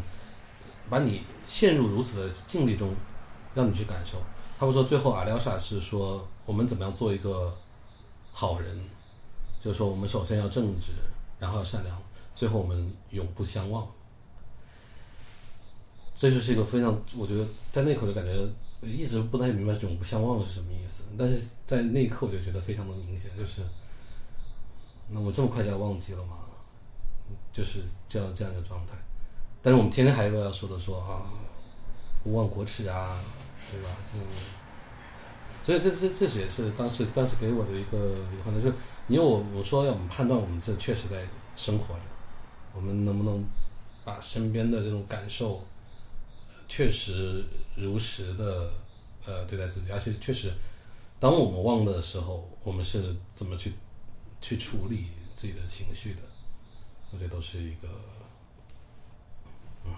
[0.90, 2.94] 把你陷入如此的境地中，
[3.54, 4.18] 让你去感受。
[4.60, 7.56] 他们说最后阿廖沙是说我们怎么样做一个
[8.32, 8.80] 好人，
[9.64, 10.92] 就是说我们首先要正直，
[11.40, 11.98] 然后要善良，
[12.36, 13.88] 最后我们永不相忘。
[16.14, 18.48] 这就是一个非常，我觉得在那一刻就感觉
[18.82, 23.62] 一直不太明白“永不相忘”是什么意思，但是在那一刻我就觉得非常的明显，就是
[25.10, 26.38] 那我这么快就要忘记了吗？
[27.54, 28.94] 就是这样这样一个状态。
[29.62, 31.30] 但是我们天天还有要说的说啊，
[32.24, 33.20] 勿忘国耻啊，
[33.70, 33.90] 对吧？
[34.16, 34.22] 嗯，
[35.62, 37.98] 所以这这这也是当时当时给我的一个
[38.34, 38.76] 一个判断，就是
[39.08, 42.02] 因为我我说要我们判断我们这确实在生活着，
[42.74, 43.44] 我们能不能
[44.04, 45.64] 把身边的这种感受
[46.72, 47.44] 确实
[47.76, 48.72] 如实的
[49.26, 50.54] 呃对待自己，而且确实，
[51.20, 53.74] 当我们忘的时候，我们是怎么去
[54.40, 56.22] 去处理自己的情绪的？
[57.12, 57.90] 我觉得都是一个，
[59.84, 59.92] 嗯，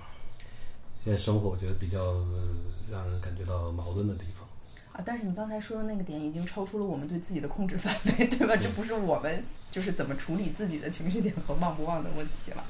[1.04, 2.56] 现在生活我觉得比较、呃
[2.92, 4.48] 让人感觉到矛盾的地方。
[4.94, 8.56] 啊，但是你刚才说的那个点已经超出了我们对自己的控制范围，对吧？
[8.56, 12.66] 这不是我们就是怎么处理自己的情绪点和忘不忘的问题了。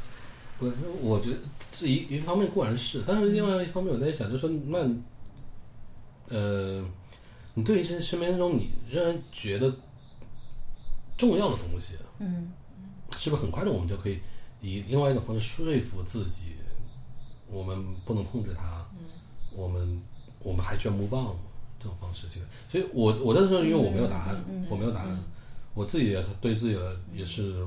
[0.59, 1.37] 不是，我觉得
[1.71, 4.79] 这一一方面固然是，但是另外一方面我在想，就是说，那
[6.29, 6.85] 呃，
[7.55, 9.73] 你对于身身边中你仍然觉得
[11.17, 12.51] 重要的东西，嗯。
[13.15, 14.19] 是不是很快的我们就可以
[14.59, 16.55] 以另外一种方式说服自己，
[17.47, 19.05] 我们不能控制它，嗯。
[19.55, 20.01] 我们
[20.39, 21.35] 我们还居然不忘
[21.79, 22.45] 这种方式去的。
[22.71, 25.23] 所以我我在这因为我没有答案，我没有答案，
[25.75, 27.63] 我自己也对自己的也是，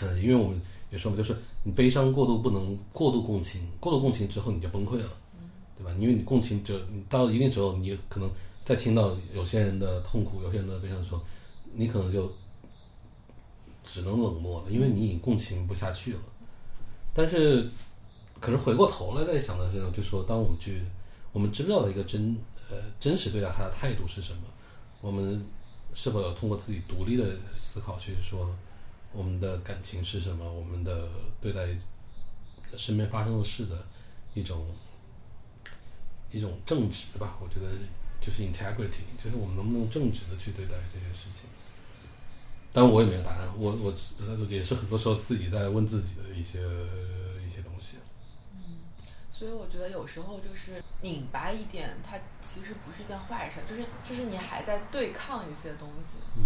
[0.00, 0.60] 嗯，因为我们
[0.92, 5.08] 也说嘛，就是你悲伤过度不能过度共情，过度共情之后你就崩溃了，
[5.78, 5.90] 对吧？
[5.98, 8.30] 因为你共情就你到一定时候，你可能
[8.62, 11.20] 在听到有些人的痛苦、有些人的悲伤的时候，
[11.74, 12.30] 你可能就
[13.82, 16.20] 只能冷漠了，因为你已经共情不下去了。
[17.14, 17.68] 但是，
[18.38, 20.82] 可是回过头来再想的时候，就说当我们去，
[21.32, 22.36] 我们知不知道的一个真
[22.70, 24.42] 呃真实对待他的态度是什么？
[25.00, 25.42] 我们
[25.94, 28.54] 是否有通过自己独立的思考去说
[29.12, 30.50] 我们的感情是什么？
[30.50, 31.08] 我们的
[31.40, 31.68] 对待
[32.76, 33.84] 身边发生的事的
[34.34, 34.66] 一种
[36.30, 37.36] 一种正直吧？
[37.40, 37.72] 我觉得
[38.20, 41.48] 就是 integrity，就是我们能不能正直的去对待这些事情。
[42.72, 43.92] 当然我也没有答案，我我
[44.48, 46.60] 也是很多时候自己在问自己的一些
[47.46, 47.98] 一些东西。
[49.30, 56.16] 所以我觉得有时候就是拧巴一点，它其实不是件坏事，就是就是你还在对抗一些东西。
[56.36, 56.44] 嗯，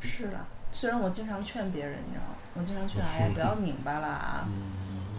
[0.00, 2.34] 是的，虽然我经常劝别人，你知道吗？
[2.54, 4.48] 我经常劝，哎呀，不要拧巴了啊。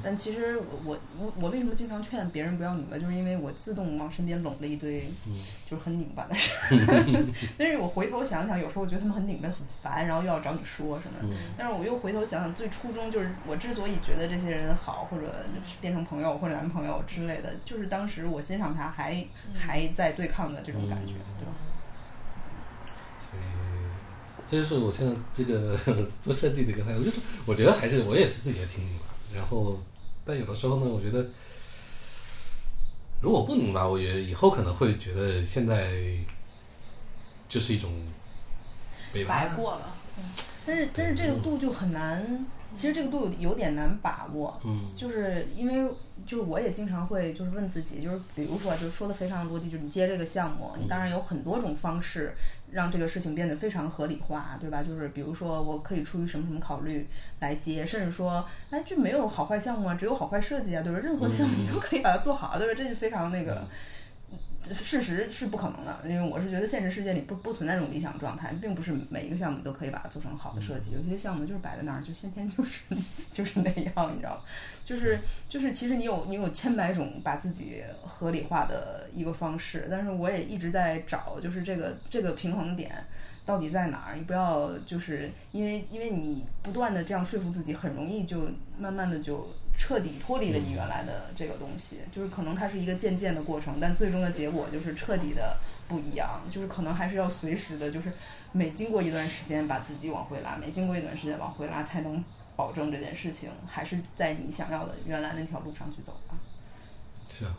[0.01, 5.03] 但其实我我我我为什么经常劝别人不要拧巴，就是因为我自动往身边拢了一堆
[5.69, 7.33] 就是很拧巴的人。
[7.59, 11.35] 但是我回头想想，有时候我觉得他们很拧巴、很烦，然后又要找你说什么。
[11.57, 15.45] 但是我又回头想想，最初衷就是我之所以觉得这些人好，或者
[15.81, 19.21] 变成朋友或者男朋友之类的，就是当时我欣赏他还
[19.53, 21.51] 还在对抗的这种感觉，对吧？
[23.19, 23.43] 所以，
[24.49, 25.77] 这就是我现在这个
[26.19, 29.05] 做设计的一个态度，就是我觉得还是我也是自己也挺拧巴。
[29.35, 29.79] 然后，
[30.25, 31.27] 但有的时候呢，我觉得
[33.21, 35.91] 如果不拧吧，我觉得以后可能会觉得现在
[37.47, 37.91] 就是一种
[39.27, 39.95] 白过了。
[40.65, 42.45] 但是，但是这个度就很难。
[42.75, 44.59] 其实这个度有有点难把握。
[44.63, 45.91] 嗯，就是因为
[46.25, 52.35] 就是我也经常会就是问自己，就是比如说，就是说的非常落地，就是你接这个项目，你当然有很多种方式
[52.71, 54.83] 让这个事情变得非常合理化，对吧？
[54.83, 57.07] 就是比如说，我可以出于什么什么考虑
[57.39, 60.99] 来接，甚至说，哎，这没有好坏项目啊，只有好坏设计啊，对吧？
[60.99, 62.73] 任何项目你都可以把它做好，对吧？
[62.75, 63.67] 这就非常那个。
[64.61, 70.91] 事实是不可能的，因为我是觉得现实世界里不不存在这种理想状态，并不是每一个项目都可以把它做成好的设计。
[70.91, 72.81] 有些项目就是摆在那儿，就先天就是
[73.31, 74.41] 就是那样，你知道吗？
[74.83, 82.91] 就是就是其实你有你有千百种把自己合理化的一个方式，但是我也一直在找，就是这个这个平衡点
[83.45, 84.15] 到底在哪儿？
[84.15, 88.41] 你不要就是因为因为你不断的这样说服自己，很容易就
[88.77, 89.47] 慢慢的就。
[89.79, 96.41] 彻底脱离了你原来的这个东西，就是可能它是一个渐渐的过程，但最终的结果就是彻底的不一样。
[96.51, 98.11] 就是可能还是要随时的，就是
[98.51, 102.21] 每经过一段时间把自己往回拉，每经过一段时间往回拉，才能
[102.57, 106.37] 保证这件事情还是在你想要的原来那条路上去走吧。
[107.35, 107.55] 是啊，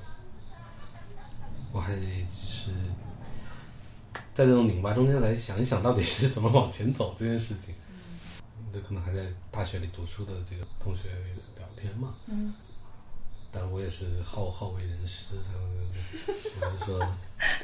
[1.73, 2.71] 我还是
[4.35, 7.75] 在这种拧巴中间来想一想到底是怎么往前走这件事情。
[8.73, 11.09] 这可能还在大学里读书的这个同学。
[11.81, 12.53] 天嘛，嗯，
[13.51, 16.99] 但我也是好好为人师，才我就说，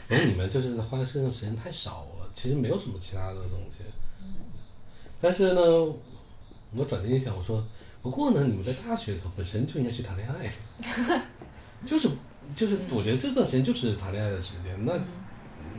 [0.08, 3.82] 我说你们就是花在身上时间太少了，其实没有什么其他的东西。
[5.20, 5.60] 但是呢，
[6.74, 7.64] 我转念一想，我说，
[8.02, 10.52] 不过呢，你们在大学的时候本身就应该去谈恋爱，
[11.86, 12.08] 就是
[12.54, 14.84] 就是，我觉得这段时间就是谈恋爱的时间。
[14.84, 14.92] 那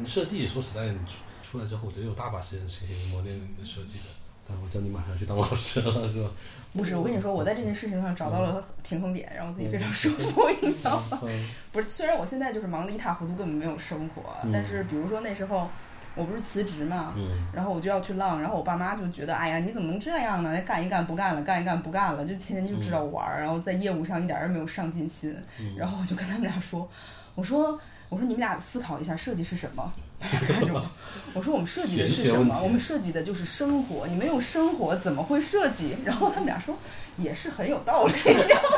[0.06, 4.06] 设计说实在，你出出来之后，我觉得有大把时间是可以磨练你的设计的。
[4.48, 6.30] 但我叫你马上去当老师了，是吧？
[6.74, 11.20] 不是，我跟你说，我在这件事情上找到了平衡点，让我自己非常舒服，你知道吗？
[11.72, 15.68] 不是，虽然我现在就是忙得一塌糊涂，根本没有生活，但是比如说那时候
[16.14, 17.14] 我不是辞职嘛，
[17.54, 20.62] 然后我就要去浪，然后我爸妈就觉得，哎呀，你怎么能这样呢？
[20.62, 25.36] 干一干不干了，干一干不干了，就天天就知道玩儿，然后在业务上一点儿也没有上进心。
[25.76, 26.88] 然后我就跟他们俩说，
[27.34, 27.80] 我说，
[28.10, 29.92] 我说你们俩思考一下，设计是什么？
[30.20, 30.86] 看着我，
[31.34, 32.60] 我说我们设计的是什么？
[32.62, 34.08] 我们设计的就是生活。
[34.08, 35.96] 你没有生活怎么会设计？
[36.04, 36.78] 然后他们俩说
[37.18, 38.14] 也是很有道理，
[38.48, 38.78] 然后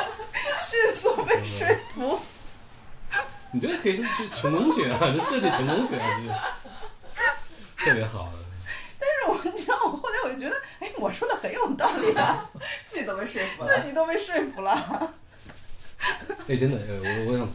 [0.60, 2.20] 迅速被说服。
[3.52, 6.60] 你这个可以去成功学啊，这设计成功学啊，
[7.78, 8.32] 特别好。
[9.00, 12.48] 但是我你知道，我后来我就觉得，哎，我说的很有道理啊，
[12.86, 15.14] 自己都被说服了，自己都被说服了。
[16.48, 17.48] 哎，真的，我我想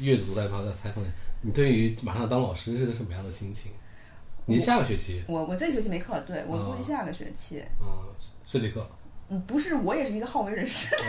[0.00, 1.04] 阅读代抛再采访。
[1.44, 3.70] 你对于马上当老师是个什么样的心情？
[4.46, 5.22] 你下个学期？
[5.28, 7.60] 我我这个学期没课，对我估计下个学期。
[7.80, 8.08] 啊，
[8.46, 8.86] 设计课。
[9.28, 10.94] 嗯，不是，我也是一个好为人师。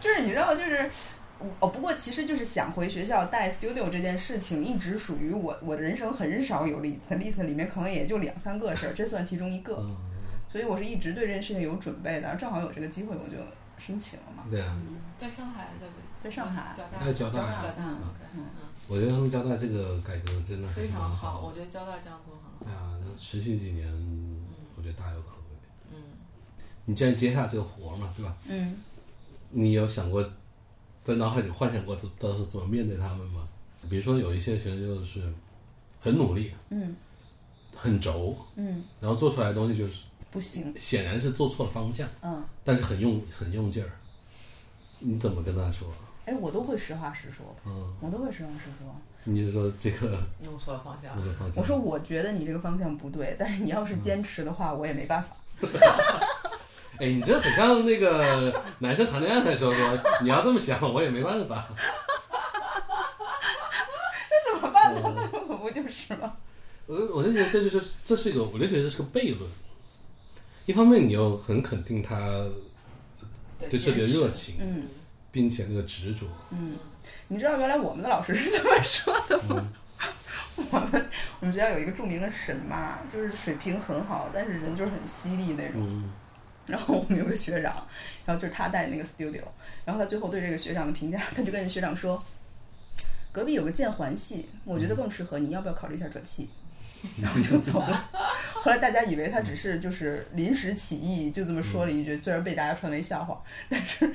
[0.00, 0.88] 就是你知道，就是
[1.58, 9.84] 哦，不过其实就是想回学校带 studio 这件事情，一直属于我我的人生很少有 list，list 里面可能也就两三个事儿，这算其中一个。
[10.50, 13.36] 所以我是一直对这件事情有准备的，正好有这个机会，我就
[13.78, 14.44] 申请了嘛。
[14.48, 14.76] 对啊。
[15.18, 16.07] 在上海，在北。
[16.20, 17.98] 在上海，在交大，嗯，
[18.88, 21.40] 我觉得他们交大这个改革真的非常好。
[21.46, 22.64] 我觉得交大这样做很好。
[22.64, 23.86] 对啊，持续几年，
[24.76, 25.94] 我觉得大有可为。
[25.94, 26.02] 嗯，
[26.86, 28.36] 你既然接下这个活嘛，对吧？
[28.48, 28.76] 嗯，
[29.50, 30.24] 你有想过，
[31.04, 33.46] 在脑海里幻想过怎到时怎么面对他们吗？
[33.88, 35.32] 比如说有一些学生就是
[36.00, 36.96] 很努力，嗯，
[37.76, 40.00] 很轴，嗯，然后做出来的东西就是
[40.32, 43.90] 不行，显然是做错了方向，嗯，但是很用很用劲儿，
[44.98, 45.88] 你怎么跟他说？
[46.28, 48.94] 哎，我都会实话实说，嗯，我都会实话实说。
[49.24, 51.16] 你是说这个 弄错了方向？
[51.56, 55.34] 我说我觉得你这个方向不对，但是你要是坚持的话，我也没办法。
[57.00, 61.66] 哎，你这很像那个男生谈恋爱的时候说，你要这么想，我也没办法。
[64.28, 65.00] 那怎么办呢？
[65.32, 66.36] 那我不就是吗？
[66.84, 69.50] 我我就觉得这就是这是一个，我就觉得这是个悖论。
[70.66, 72.44] 一方面，你又很肯定他
[73.70, 74.82] 对设计的热情，嗯。
[75.30, 76.76] 并且那个执着，嗯，
[77.28, 79.68] 你知道原来我们的老师是怎么说的吗？
[80.56, 81.06] 我们
[81.40, 85.80] 我们学校有一个著名的沈妈，就是水平很好，但是人就是很犀利那种。
[85.82, 86.10] 嗯
[86.68, 87.74] 然后我们有个学长，
[88.26, 89.40] 然后就是他带那个 studio，
[89.86, 92.22] 然后他最后对这个学长的评价，他就跟学长说，
[93.32, 96.50] 隔壁有个建环系，我觉得更适合你，要不要考虑一下转系？
[97.22, 98.10] 然后就走了。
[98.62, 104.12] 后来大家以为他只是就是临时起意，就这么说了一句，虽然被大家传为笑话，但是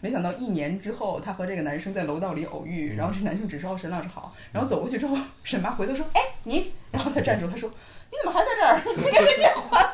[0.00, 8.82] 没想到一年之后，他和这个男生在楼道里偶遇，然后这男生只说沈老师好，然后走过去之后，沈妈回头说，哎你，然后他站住，他说你怎么还在这儿？
[8.86, 9.84] 你不应该被建环。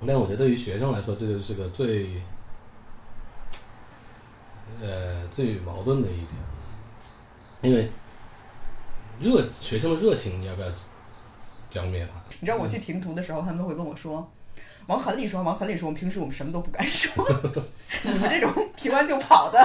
[0.06, 2.22] 但我觉得对于学生来说，这就是个最，
[4.80, 6.28] 呃，最矛盾的一点，
[7.62, 7.90] 因为
[9.20, 10.68] 热学生的热情，你要不要
[11.70, 12.12] 浇灭它？
[12.40, 14.30] 你知道我去评图的时候，他们都会跟我说。
[14.86, 17.12] 往狠里说，往狠里说，我们平时我们什么都不敢说。
[18.04, 19.58] 你们这种评完就跑的，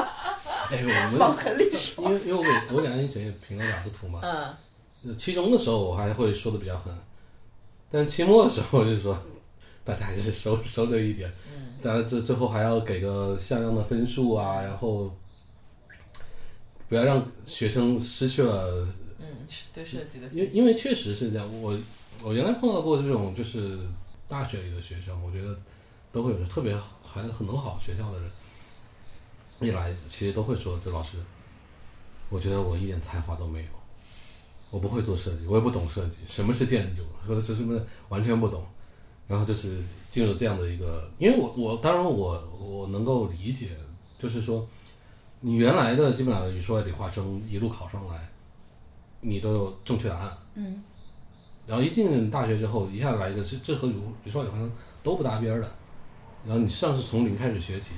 [0.70, 2.10] 哎呦，我们往狠里说。
[2.10, 4.54] 因为因为我给我给安一学也评了两次图嘛，嗯，
[5.06, 6.94] 呃期中的时候我还会说的比较狠，
[7.90, 9.18] 但期末的时候就是说，
[9.86, 15.10] 大家还是收收着一点，嗯，当然最最后还要给个像样的分数啊，然后
[16.90, 18.94] 不要让学生失去了，嗯，
[19.74, 21.78] 对设计的因为因为确实是这样，我
[22.24, 23.80] 我原来碰到过这种就是
[24.28, 25.58] 大学里的学生，我觉得
[26.12, 28.32] 都会有特别还很能好学校的人，
[29.62, 31.18] 一来其实都会说，就老师，
[32.30, 33.70] 我觉得我一点才华都没有，
[34.72, 37.80] 我不会做设计，我也不懂设计，什么是建筑，或者是什么
[38.10, 38.66] 完全不懂，
[39.28, 39.78] 然后就是
[40.12, 43.70] 进入这样的一个，因为我我当然我我能够理解，
[44.18, 44.68] 就是说
[45.42, 48.30] 你原来的基本上语数外理化生一路考上来，
[49.24, 50.84] 你都有正确答案，嗯，
[51.66, 55.72] 然后一进大学之后，一下子来一个这这和语语数外理化生都不搭边儿的，
[56.46, 57.96] 然后你像是从零开始学起，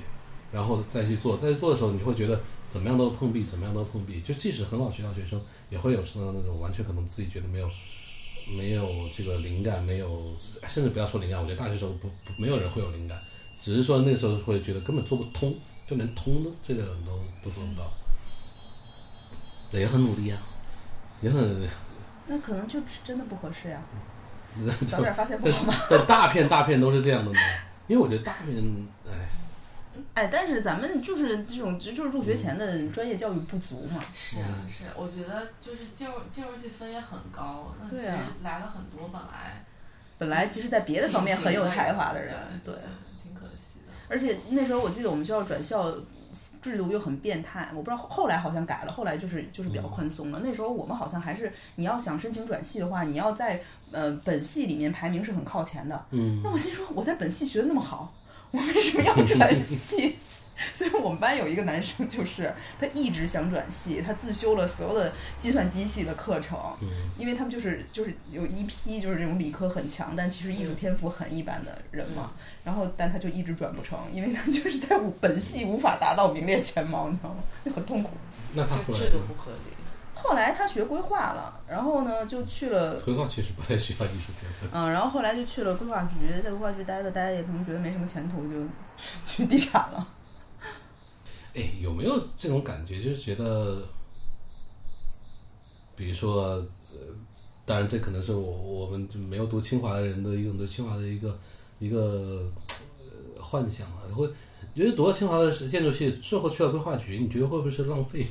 [0.52, 4.20] 然后再去做，再去做的时候，你会觉得怎么样都碰壁，怎么样都碰壁。
[4.20, 7.68] 就即使很好学校学生，也会有时候那种完全可能自己觉得没有
[8.56, 10.34] 没有这个灵感，没有
[10.68, 13.20] 甚至不要说灵感，我觉得大学时候不不没有人会有灵感，
[13.58, 15.52] 只是说那个时候会觉得根本做不通，
[15.88, 17.90] 就连通的这个都都做不到，
[19.78, 20.40] 也很努力啊，
[21.20, 21.68] 也很
[22.26, 23.80] 那可能就真的不合适呀。
[24.58, 25.74] 就早点发现不好吗？
[25.90, 27.38] 但大片大片都是这样的吗，
[27.86, 28.56] 因为我觉得大片，
[29.06, 29.12] 哎，
[30.14, 34.00] 哎，但是咱们就是这种，就就是入学前的专业教育不足嘛。
[34.14, 39.64] 是啊是，我觉得就是进入进入去分也很高，那其实来了很多本来
[40.18, 42.82] 本来其实，在别的方面很有才华的人，对对。
[43.22, 43.92] 挺可惜的。
[44.08, 45.92] 而且那时候我记得我们学校转校
[46.60, 50.40] 制度又很变态，我不知道后后来好像改了，后来就是就是比较宽松了。
[50.44, 56.06] 那时候我们好像还是你要想申请转系的话，你要在呃本系里面排名是很靠前的。
[56.10, 58.12] 嗯，那我心说我在本系学的那么好，
[58.50, 60.16] 我为什么要转系？
[60.74, 66.88] 所以我们班有一个男生，就是他一直想转系，他自修了所有的计算机系的课程，嗯
[67.18, 72.32] 因为他们就是就是有一批就是这种理科很强，但其实艺术天赋很一般的人嘛。
[72.64, 77.36] 然后，但他就一直转不成，因为他就是在本系无法达到名列前茅，你知道吗？
[77.64, 78.10] 就很痛苦。
[78.54, 79.72] 那他后来这制度不合理。
[80.14, 84.68] 后来他学规划了，然后呢就去了， 规划其实不太需要艺术天分。
[84.72, 88.66] 嗯，然后后来就去了规划局，在规划局待着待着，也可能觉得没什么前途，就
[89.24, 90.06] 去地产了。
[91.56, 93.02] 哎，有没有这种感觉？
[93.02, 93.82] 就是觉得，
[95.96, 96.98] 比如说，呃，
[97.64, 101.38] 当然这可能是我我们就没有读清华的人的一种对清华的一个
[101.78, 102.52] 一个、
[102.98, 104.28] 呃、幻想啊，会
[104.74, 108.26] 觉得读了清华的建筑系最后去了规划局，你觉得会不会是浪费？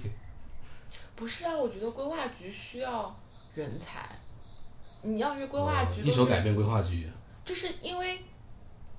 [1.15, 3.19] 不是啊，我觉得规划局需要
[3.55, 4.19] 人才。
[5.01, 7.07] 你要是规划局哦一手改变规划局，
[7.43, 8.19] 就是因为，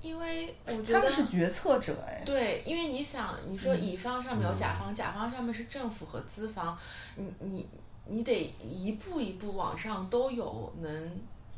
[0.01, 3.81] 因为我觉得他们是决策者，哎，对，因为你想，你说嗯。
[3.81, 6.77] 乙方上面有甲方，甲方上面是政府和资方，
[7.15, 7.67] 你你
[8.05, 11.11] 你得一步一步往上都有能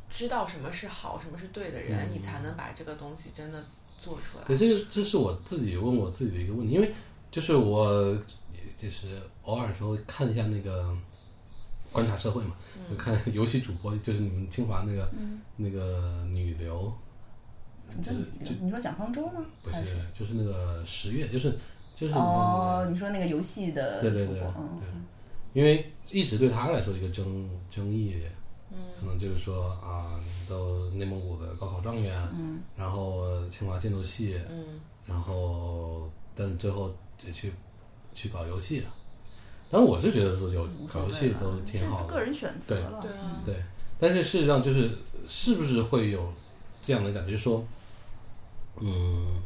[0.10, 2.12] 知道什么是好，什么是对的人，嗯。
[2.14, 3.64] 你才能把这个东西真的
[4.00, 4.46] 做出来。
[4.46, 6.94] 对，这个这是我自己问我自己的一个问题，因为
[7.30, 8.18] 就是我
[8.78, 10.96] 就是偶尔时候看一下那个
[11.92, 12.56] 观察社会嘛，
[12.90, 15.12] 就看游戏主播，就是你们清华那个、
[15.58, 17.09] 那个女流，你
[17.90, 19.46] 这就是就你说蒋方舟吗？
[19.64, 19.84] 不是还
[20.14, 21.54] 就是那个十月，就是
[21.96, 28.16] 就是哦，你说那个游戏的对对对主播，嗯对，因为一直对他来说一个争争议，
[28.72, 36.94] 嗯可能就是说啊，你都内蒙古的高考状元，嗯然后清华建筑系，嗯然后但最后
[37.26, 37.52] 也去
[38.14, 38.90] 去搞游戏了。
[39.72, 43.56] 但我是觉得说有搞游戏都挺好的，个人选择了，对啊，对。
[44.00, 44.90] 但是事实上就是
[45.28, 46.32] 是不是会有
[46.82, 47.64] 这样的感觉，就是说，
[48.82, 49.42] 嗯，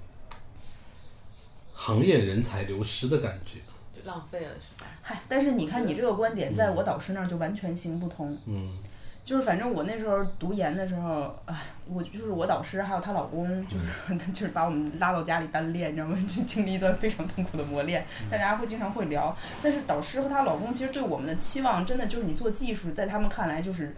[1.74, 3.60] 行业人才流失的感觉？
[3.94, 4.88] 对浪费了是吧？
[5.02, 8.38] 嗨，但是你看你这个观点，在我导师那儿就完全行不通。
[8.46, 8.78] 嗯
[9.24, 11.56] 就是反正我那时候读研的时候，哎，
[11.88, 13.86] 我就是我导师还有她老公，就是、
[14.34, 16.18] 就是把我们拉到家里单练，你知道吗？
[16.28, 19.34] 就经历一段非常痛苦的磨练， 大家会经常会聊。
[19.62, 23.96] 但是导师和她老公其实对我们的期望，真的就是你做技术，在他们看来就是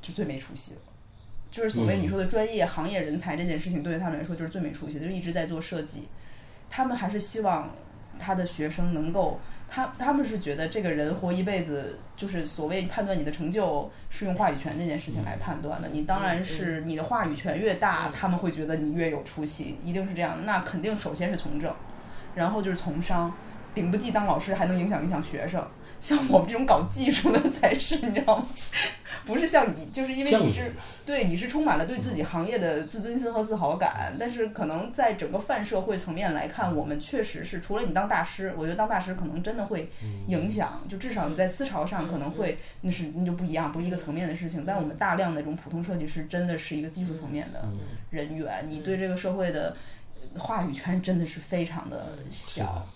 [0.00, 0.80] 就最没出息了。
[1.50, 6.08] 就是所谓你说的专业行业人才这件事情，对于他们来说就是最没出息的，就一直在做设计。
[6.68, 7.70] 他们还是希望
[8.18, 15.88] 他的学生能够，他他们是觉得这个人活一辈子，就是所谓判断你的成就是用话语权这件事情来判断的。
[15.88, 20.38] 你当然是你的话语权越大，他们会觉得你越有出息，一定是这样。
[20.44, 21.74] 那肯定首先是从政，
[22.36, 23.34] 然后就是从商，
[23.74, 25.66] 顶不济当老师还能影响影响学生。
[26.00, 28.46] 像我们这种搞技术的才是，你知道吗？
[29.26, 30.72] 不是像你，就是因为你是
[31.04, 39.90] 对你是充满了对自己行业的自尊心和自豪感，但是可能在整个泛社会层面来看，我们确实是除了你当大师，我觉得当大师可能真的会
[40.26, 44.64] 影响，就至少你在思潮上可能会那是那就不一样，不是一个层面的事情。
[44.64, 47.68] 但我们大量的这种普通设计师真的是一个技术层面的
[48.08, 49.76] 人员，你对这个社会的
[50.38, 52.88] 话语权真的是非常的小。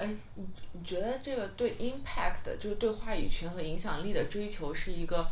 [0.00, 5.28] 哎，你你觉得这个对 impact 就是对话语权和影响力的追求是一个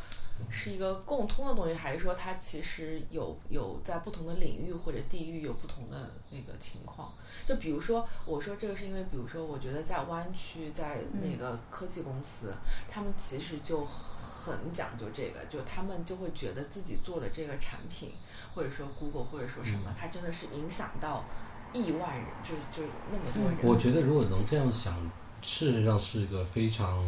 [0.51, 7.13] 是一个共通的东西，还是说它其实有有在不同的领域或者地域有不同的那个情况？
[7.47, 12.53] 就比如说，我说这个是因为，比如说，我觉得在湾区，在那个科技公司，
[12.91, 18.13] 他们其实就很讲究这个，就他们就会觉得自己做的这个产品，
[18.55, 21.25] 或者说 Google 或者说什么，它真的是影响到
[21.73, 23.57] 亿万人，就就那么多人。
[23.63, 24.95] 我觉得如果能这样想，
[25.43, 27.05] 事实上是一个非常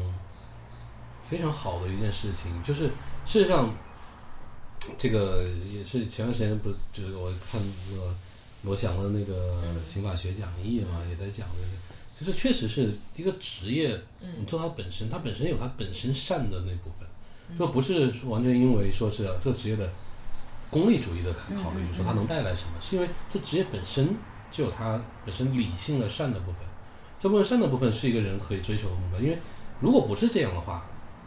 [1.22, 2.62] 非常好的一件事情。
[2.62, 2.84] 就是
[3.26, 3.72] 事实上，
[4.98, 8.14] 这个也是前段时间不就是我看那个
[8.62, 13.98] 罗翔的那个刑法学讲义嘛，也在讲这个，就是确实是一个职业，
[14.38, 19.90] 你做它本身，它本身有它本身善的那部分，就不是完全因为说是这个职业的
[20.70, 24.14] 功利主义的考虑，说它能带来什么，是因为这职业本身
[24.51, 26.62] 就有它本身理性的善的部分。
[27.18, 29.38] 这部分善的部分是一个人可以追求的目标，因为
[29.80, 30.84] 如果不是这样的话，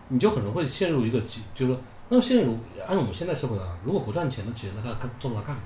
[0.09, 1.21] 你就很容易陷入一个，
[1.53, 2.43] 就是说，那么现在
[2.87, 5.61] 按我们现在社会啊，如果不赚钱的职业，那他干做它干嘛？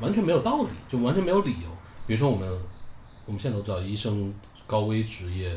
[0.00, 1.68] 完全没有道理，就完全没有理由。
[2.06, 2.60] 比如说我们
[3.24, 4.34] 我们现在都知道，医生
[4.66, 5.48] 高危职业，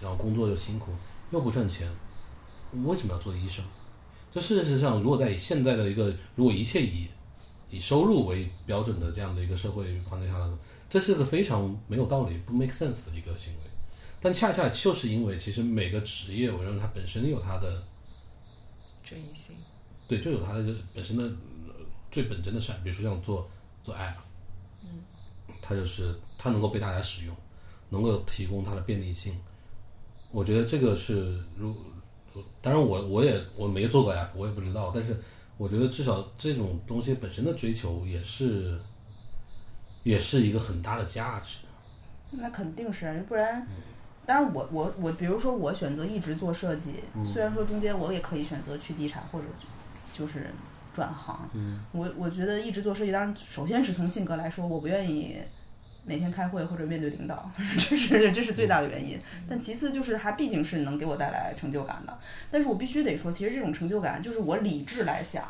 [0.00, 0.92] 然后工作又辛苦，
[1.30, 1.86] 又不赚钱，
[2.84, 3.62] 为什么要做医生？
[4.32, 7.06] 这事实上，如果在现在的一个如果一切以
[7.72, 10.56] 以收入为标准的这样的一个社会环境下来说，
[10.88, 13.60] 这是个非常没有道理、不 make sense 的一个行为。
[14.20, 17.82] 但恰恰就是因为，其实每个职业，我认为它本身有它的
[19.02, 19.56] 争议性。
[20.06, 21.74] 对，就有它的本身的呃
[22.10, 23.50] 最本真的善，比如说像做
[23.82, 24.16] 做 app，
[24.82, 25.02] 嗯，
[25.62, 27.34] 它就是它能够被大家使用，
[27.88, 29.36] 能够提供它的便利性。
[30.30, 31.74] 我觉得这个是如，
[32.60, 35.20] 当然我我也我没做过 app，我也不知道，但是
[35.56, 38.78] 我觉得至少这种东西本身的追求也是，
[40.02, 41.58] 也是一个很大的价值。
[42.30, 43.66] 那肯定是啊，不然，
[44.24, 46.94] 当然我我我，比如说我选择一直做设计，
[47.24, 49.44] 虽然说中间我也可以选择去地产或者
[50.14, 50.50] 就是
[50.94, 51.48] 转行，
[51.92, 55.36] 我我觉得一直做设计，当然首先是从性格来说，我不愿意
[56.04, 59.18] 每天开会或者面对领导， 这是这是最大的原因。
[59.48, 62.18] 但其次就是它毕竟是能给我带来成就感的，
[62.50, 65.44] 但是我必须得说，其实这种成就感，就是我理智来想，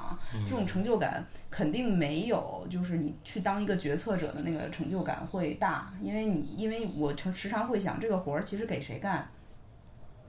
[0.48, 9.26] 这种成就感肯定没有就是你去当一个决策者的那个成就感会大，因为你因为我常时常会想，这个活儿其实给谁干？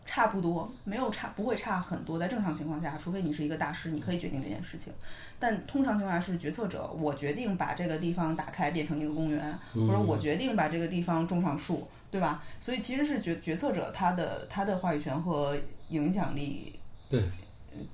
[0.06, 2.20] 差不多，没有差，不会差很多。
[2.20, 4.94] 在正常情况下，除非你是一个大师，你可以决定这件事情。
[5.40, 12.44] 但通常情况下是决策者，我决定把这个地方打开变成一个公园，或者我决定把这个地方种上树，对吧？
[12.62, 15.58] 所以其实是决决策者他的他的话语权和
[15.90, 16.80] 影响力
[17.10, 17.24] 对，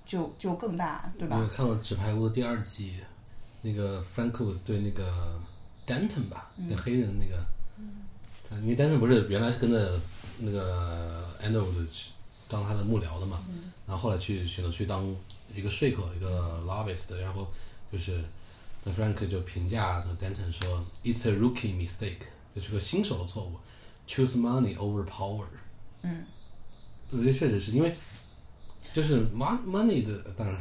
[0.05, 1.37] 就就更大，对吧？
[1.37, 2.95] 我看过《纸牌屋》的第二季，
[3.61, 5.39] 那个 Franco 对那个
[5.87, 7.43] Danton 吧，那黑人那个，
[8.47, 9.99] 他因为 Danton 不是原来是跟着
[10.39, 12.09] 那个 Underwood 去
[12.47, 13.39] 当他的幕僚的嘛，
[13.85, 15.15] 然后后来去选择去当
[15.55, 17.47] 一个说客，一个 lobbyist，然后
[17.91, 18.23] 就是
[18.83, 23.57] 那 Frank 就评价那 Denton 说，It's a rookie mistake，这是个新手的错误
[24.07, 25.45] ，choose money over power。
[26.01, 26.25] 嗯，
[27.11, 27.93] 我觉得确实是因为
[28.93, 30.57] 就是 mon money 的，当然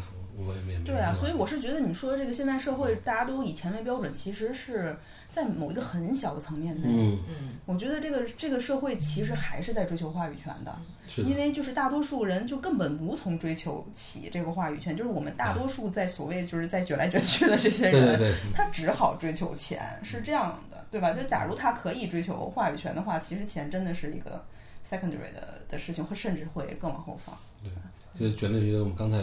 [0.47, 4.97] 我也没没对啊，所以我是觉得你说的这个现代社会大家都以钱为标准，其实是
[5.32, 6.89] 在某一个很小的层面内。
[6.89, 7.34] 嗯，嗯。
[7.66, 10.78] 我觉得这个这个社会其实还是在追求话语权的，
[11.09, 11.28] 是的。
[11.28, 21.12] 因，为就是大多数人就根本无从追求起这个话语权，就是我们大多数在所谓就是在卷来卷去的这些人，对对对，他只好追求钱，是这样的，对吧？
[21.12, 24.45] 就假如他可以追求话语权的话，其实钱真的是一个
[24.89, 27.36] secondary 的的事情，会甚至会更往后放。
[27.62, 27.72] 对。
[28.18, 29.18] 就卷类觉得我们刚才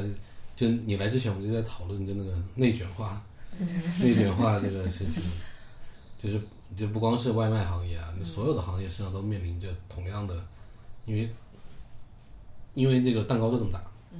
[0.55, 3.21] 就你来之前，我们就在讨论就那个内卷化，
[4.01, 5.21] 内卷化这个事情，
[6.21, 6.39] 就是
[6.75, 10.33] 就不光是外卖行业啊，你所有的行业实际上都面临着同样的，
[11.05, 11.29] 因为
[12.73, 13.83] 因为这个蛋糕就这么大，
[14.13, 14.19] 嗯，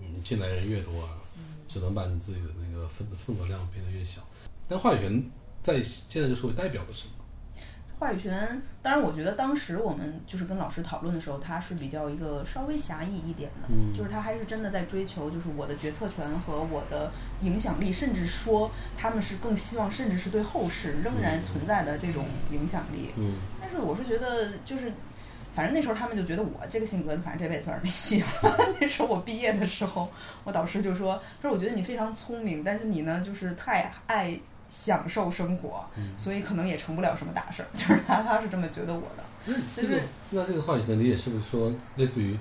[0.00, 1.08] 嗯，进来人越多，
[1.66, 4.20] 只能把你自己的那个份份额量变得越小。
[4.68, 5.30] 但话语权
[5.62, 7.21] 在现在就社会代表的是什么？
[8.02, 23.10] 话语权，当然，我觉得当时我们就是跟老师讨论的时候，他是比较一个稍微狭义一点的，嗯就是他还是真的在追求，就是我的决策权和我的影响力，甚至说他们是更希望，甚至是对后世仍然存在的这种影响力。
[23.16, 24.92] 嗯但是我是觉得，就是
[25.54, 28.26] 反正那时候他们就觉得我这个性格，反正这辈子算是没戏了。
[28.80, 30.10] 那时候我毕业的时候，
[30.42, 34.36] 我导师就说：“他说我觉得你非常聪明，但是你呢，就是太爱
[34.72, 35.84] 享受生活，
[36.16, 37.68] 所以可能也成不了什么大事儿。
[37.76, 39.54] ”就是他他是这么觉得我的。
[39.76, 40.00] 就是
[40.30, 42.38] 那这个话语权的理解是不是说类似于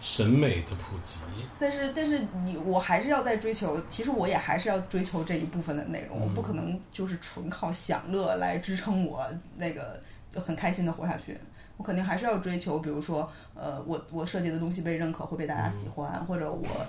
[0.00, 1.20] 审美的普及？
[1.58, 9.26] 但是但是你我还是要在追求，其实我也还是要追求这一部分的内容，嗯我不可能就是纯靠享乐来支撑我
[9.58, 10.00] 那个
[10.32, 11.36] 就很开心的活下去。
[11.76, 16.86] 我肯定还是要追求，比如说，呃，我我设计的东西被认可，会被大家喜欢，或者我，呃，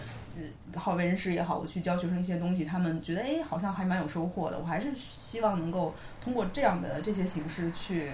[0.76, 4.60] 好为人师也好，我去教学生一些东西，他们觉得哎，好像还蛮有收获的。
[4.60, 8.12] 我还是希望能够通过这样的这些形式去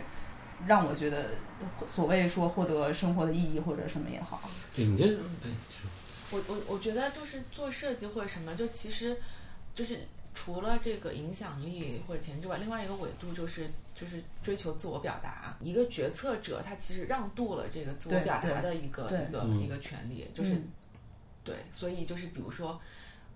[0.65, 1.31] 让我觉得
[1.85, 4.41] 所谓说获得生活的意义或者什么也好。
[4.75, 5.05] 对，你这
[5.43, 5.49] 哎，
[6.31, 9.17] 我我我觉得就是做设计或者什么，就其实
[9.73, 9.99] 就是
[10.33, 15.55] 除了这个影响力或者钱之外，另外一个维度就是就是追求自我表达。
[15.59, 20.67] 一个决策者他其实让渡了这个自我表达的一个一个嗯一个权利，就是、嗯
[21.45, 22.81] 对，所以就是比如说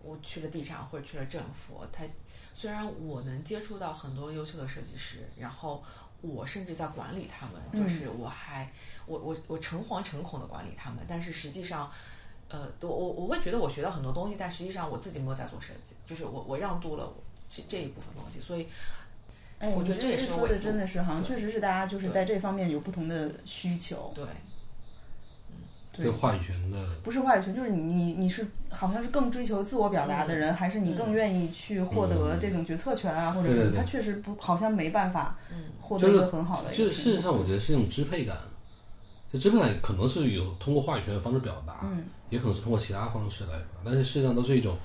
[0.04, 2.04] 我去了地产或者去了政府，他
[2.52, 5.82] 虽然我能接触到很多优秀的设计师，然后
[6.22, 8.70] 我甚至在管理他们，嗯就是我还
[9.06, 11.90] 我我我诚惶诚恐的管理他们，但是实际上。
[12.52, 17.14] 呃，我我我会觉得我学到很多东西，但实际上我自己没有在做设计，就是我我让渡了
[17.48, 18.68] 这这一部分东西，所以
[19.60, 24.12] 哎，我觉得这也是说的真的是，好像确实是大家就是在这方面有不同的需求。
[24.16, 24.26] 对
[26.04, 33.62] 这个话语权的不是话语权，就是你你你是好像是更追求自我表达的人，还是你更愿意去获得这种决策权啊，或者什么？
[33.64, 38.38] 对对对他确实不好像没办法嗯获得一个很好的就是就事实上，我觉得是一种支配感。
[39.32, 44.78] 这支配感可能是有通过话语权的方式表达，嗯也可能是通过其他方式来表达，但是事实上都是一种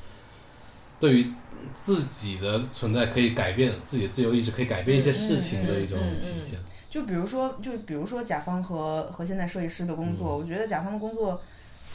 [1.01, 1.33] 对于
[1.75, 6.59] 自己的存在可以改变自己的自由意志，可以改变一些事情的一种嗯嗯嗯体现。
[6.95, 11.43] 就比如说，就比如说甲方和和现在设计师的工作，我觉得甲方的工作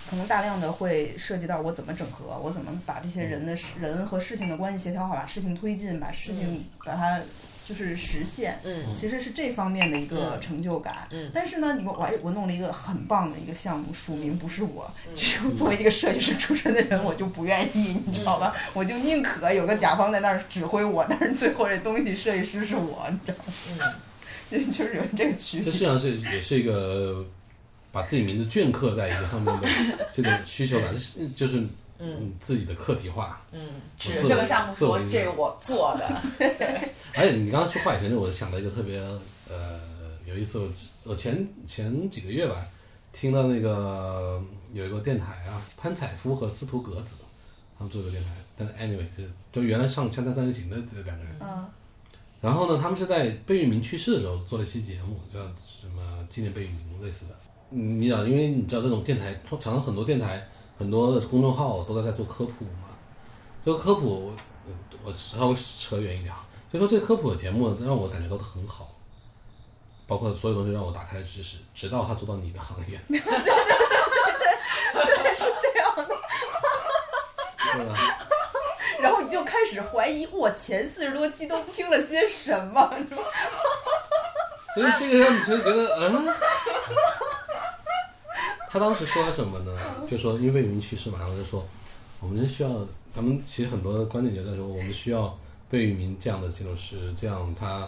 [0.09, 7.17] 可能大量的会涉及到我怎么整合，我怎么把这些人的事人和事情的关系协调好，把事情推进，把事情把它
[7.63, 8.59] 就是实现。
[8.65, 11.07] 嗯其实是这方面的一个成就感。
[11.11, 18.53] 嗯但是呢，你我我还我弄了一个很棒的一个项目，署名不是我，嗯只有作为一个设计师出身的人，我就不愿意，你知道吧？
[18.73, 23.53] 我就宁可有个甲方在那儿指挥我，但是最后这东西设计师是我，你知道吗？
[23.69, 24.08] 嗯
[24.51, 25.65] 就就是有这个区别。
[25.65, 27.23] 这实际上是也是一个
[27.91, 29.67] 把自己名字镌刻在一个上面的
[30.11, 30.95] 这种需求感，
[31.35, 31.63] 就是
[31.99, 33.41] 嗯自己的客体化。
[33.51, 33.67] 嗯，
[33.99, 36.21] 我自我指这个项目自我这个我做的，
[37.15, 38.99] 而且你刚刚说话语权，我想到一个特别
[39.49, 39.79] 呃
[40.25, 40.69] 有意思，我
[41.03, 42.65] 我前前几个月吧，
[43.13, 44.41] 听到那个
[44.73, 47.15] 有一个电台啊，潘采夫和司徒格子，
[47.77, 51.65] 他们做的电台，但是 anyway 是就原来上《锵锵三人行》的这两个人，嗯
[52.41, 57.31] 然后呢，他们是在贝聿铭去世的时候做了一期节目，叫什么纪念贝聿铭类似的。
[57.71, 62.87] 嗯你知道，因为你知道这种电台，常常很多电台、很多的公众号都在在做科普嘛。
[63.65, 64.33] 这个科普，
[64.65, 64.73] 我
[65.03, 68.95] 我稍微扯远一点啊，就说这个科普的节目让我感觉到很好，
[70.07, 73.19] 包括所有东西让我打开了知识，直到他做到你的行业， 对，
[75.35, 76.07] 是这样的。
[77.75, 78.28] 对吧？
[79.01, 82.93] 然后你就开始怀疑，我前四十多期都听了些什么，
[84.75, 86.27] 所以这个让你就觉得，嗯，
[88.69, 89.71] 他当时说了什么呢？
[90.07, 91.65] 就说因为贝聿铭去世嘛，然后就说
[92.19, 92.69] 我们需要，
[93.15, 95.37] 他们其实很多的观点就在说，我们需要
[95.69, 97.87] 贝聿铭这样的建筑师，这样他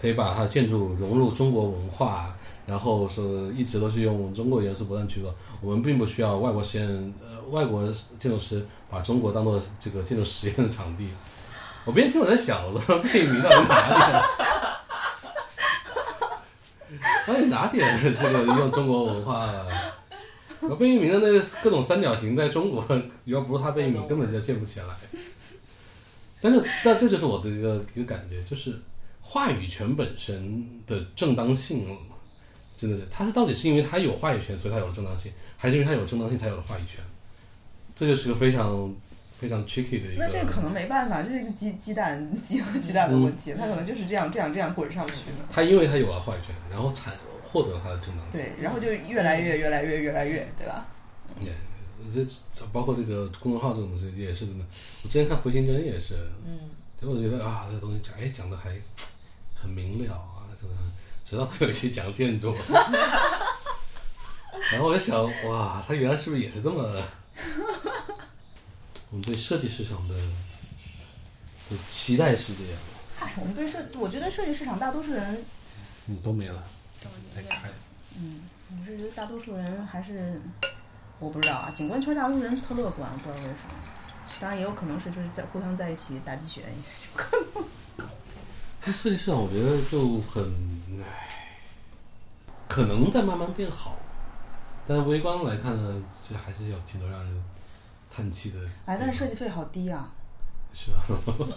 [0.00, 2.34] 可以把他的建筑融入中国文化，
[2.66, 3.22] 然后是
[3.54, 5.34] 一直都是用中国元素不断去做。
[5.60, 6.86] 我们并不需要外国实验，
[7.22, 7.86] 呃，外国
[8.18, 11.08] 建筑师把中国当做这个建筑实验的场地。
[11.86, 14.22] 我边听我在想，我说贝聿铭到底哪点？
[17.26, 19.48] 到底哪点这个用中国文化？
[20.60, 22.84] 我贝聿铭的那个各种三角形，在中国
[23.24, 24.86] 要不是他贝聿铭，根本就建不起来。
[26.42, 28.78] 但是，但这就是我的一个一个感觉，就是
[29.22, 31.96] 话语权本身的正当性，
[32.76, 37.02] 真的是，他是到底是因为他有话语权，所以他有了正当性，还是因为他有正当性才有了话语权？
[38.00, 38.96] 这就是个非常
[39.30, 40.24] 非常 tricky 的一个。
[40.24, 45.44] 那这个可能没办法，这是一个鸡鸡蛋鸡和鸡蛋的问题，它可能就是这样这样这样滚上去的。
[45.52, 48.40] 他因为他有了话语权，然后产获得了他的正当性。
[48.40, 50.86] 对，然后就越来越越来越越来越，对吧？
[51.42, 51.52] 也
[52.10, 54.64] 这这包括这个公众号这种东西也是真的。
[55.04, 56.14] 我之前看回形针也是，
[56.46, 58.70] 嗯，结果我觉得啊，这东西讲哎讲的还
[59.54, 60.72] 很明了啊，什么
[61.22, 62.54] 直到有一期讲建筑，
[64.72, 66.96] 然后我就想哇，他原来是不是也是这么？
[69.10, 70.14] 我们对设计市场的
[71.68, 72.78] 的期待是这样，
[73.18, 75.44] 嗨，我们对设，我觉得设计市场大多数人，
[76.06, 76.62] 嗯，都没了，
[77.34, 77.68] 再开。
[78.16, 78.40] 嗯，
[78.70, 80.40] 我是觉得大多数人还是，
[81.18, 83.74] 我不知道啊，景观圈大多数人特乐观，不知道为什么。
[84.38, 88.06] 当然也有可能是就是在互相在一起打鸡血，有可能。
[88.84, 90.44] 那设计市场我觉得就很，
[91.02, 91.58] 唉，
[92.68, 93.98] 可能在慢慢变好，
[94.86, 97.44] 但是微观来看呢，这还是有挺多让人
[98.10, 98.58] 叹气的。
[98.86, 100.12] 哎，但是设计费好低啊！
[100.72, 101.00] 是啊，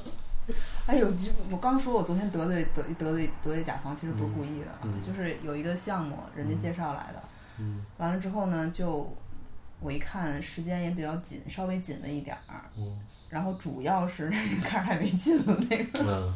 [0.85, 7.21] 哎呦，就我刚说，我昨天得罪得得罪得罪甲方，其实不是故意的，啊，就是有一个项目，人家介绍来的，
[7.59, 9.15] 嗯完了之后呢，就
[9.79, 12.99] 我一看时间也比较紧，稍微紧了一点儿，嗯。
[13.29, 14.29] 然后主要是
[14.63, 15.99] 看着还没劲了那个。
[15.99, 16.33] 嗯，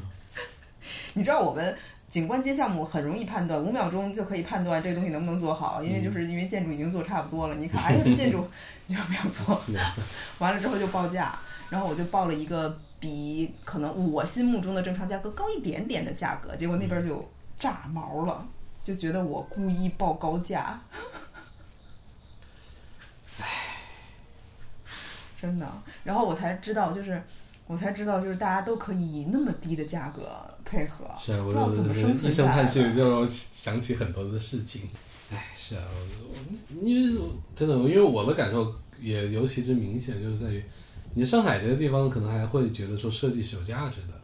[1.14, 1.78] 你知道我们
[2.10, 8.48] 景观街项目很容易判断，五秒钟就可以判断这个东西能不能做好，因为就是因为建筑已经做差不多了，你看， 哎呀，这建筑
[8.86, 9.62] 你就没有做，
[10.40, 11.38] 完了之后就报价，
[11.70, 17.30] 然后我就报了一个比可能我心目中的正常价格高一点点的价格，结果那边就
[17.60, 18.48] 炸毛了，
[18.84, 20.80] 就觉得我故意报高价。
[23.40, 23.46] 唉
[25.42, 25.68] 真的，
[26.04, 27.22] 然后我才知道，就是
[27.68, 34.82] 我才知道，就是大家都可以以那么低的价格配合，是啊，我不知道怎么生一存下来声叹气，就让我想起很多的事情。
[35.32, 35.84] 哎，是啊，
[36.82, 37.22] 因为
[37.56, 40.64] 真的，因为我的感受也尤其之明显，就是在于，
[41.14, 44.22] 你上海这个地方可能还会觉得说设计是有价值的，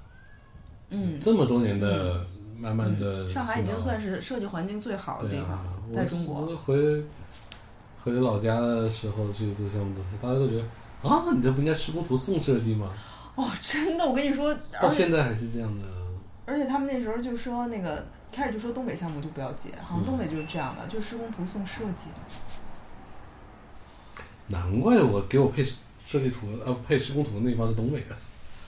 [0.92, 2.26] 嗯，这么多年的
[2.58, 6.42] 慢慢的、上海已经算是设计环境最好的地方了，，我在中国。
[6.42, 7.04] 我回
[8.04, 12.94] 回老家的时候去做项目的时候，大家都觉得啊，你这不应该施工图送设计吗？
[13.36, 16.03] 哦，真的，我跟你说，到现在还是这样的。
[16.46, 22.10] 而且他们那时候就说那个开始就说东北项目就不要接，好像嗯东北就是这样的，就是施工图送设计。
[24.48, 28.16] 难怪我给我配设计图呃配施工图的那一方是东北的。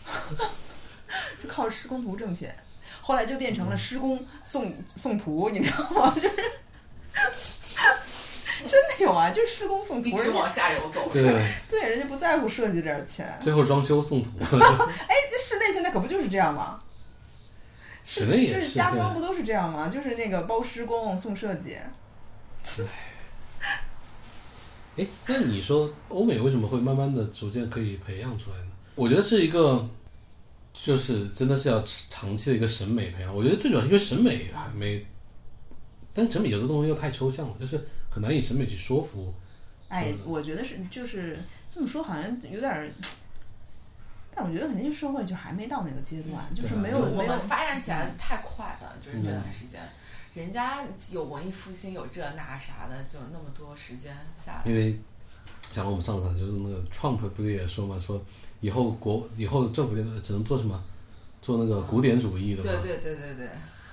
[1.42, 2.56] 就靠施工图挣钱，
[3.02, 6.12] 后来就变成嗯了施工送送图，你知道吗？
[6.16, 6.36] 就是
[8.68, 11.10] 真的有啊，就是施工送图，一直往下游走。
[11.12, 11.24] 对，
[11.70, 13.38] 对人家不在乎设计这点钱。
[13.42, 16.80] 最后装修送图， 哎，这室内现在可不就是这样吗？
[18.06, 19.20] 室内也就是是家装不。
[19.20, 19.90] 都是这样吗？
[19.90, 21.76] 就是那个包施工送设计。
[24.98, 28.68] 哎，那你说欧美为什么会慢慢的逐渐可以培养出来呢？
[28.96, 29.86] 我觉得是一个，
[30.74, 33.36] 就是真的是要长期的一个审美培养。
[33.36, 35.06] 我觉得最主要是因为审美还没，
[36.14, 39.34] 但是审美有的东西又太抽象了，就是很难以审美去说服。
[39.90, 41.38] 哎，我觉得是就是
[41.70, 42.90] 这么说，好像有点儿，
[44.36, 49.82] 但我觉得肯定是社会就还没到那个阶段，就是没有没有们发展起来太快了，就是这嗯段时间，
[50.34, 54.62] 人家有文艺复兴，有这那啥的，就那么多时间下来。
[54.66, 55.00] 因为
[55.72, 58.22] 像我们上次就是那个 Trump 不是也说嘛，说
[58.60, 60.84] 以后国以后政府只能做什么，
[61.42, 62.70] 做那个古典主义的嘛。
[62.70, 63.50] 对对对对对，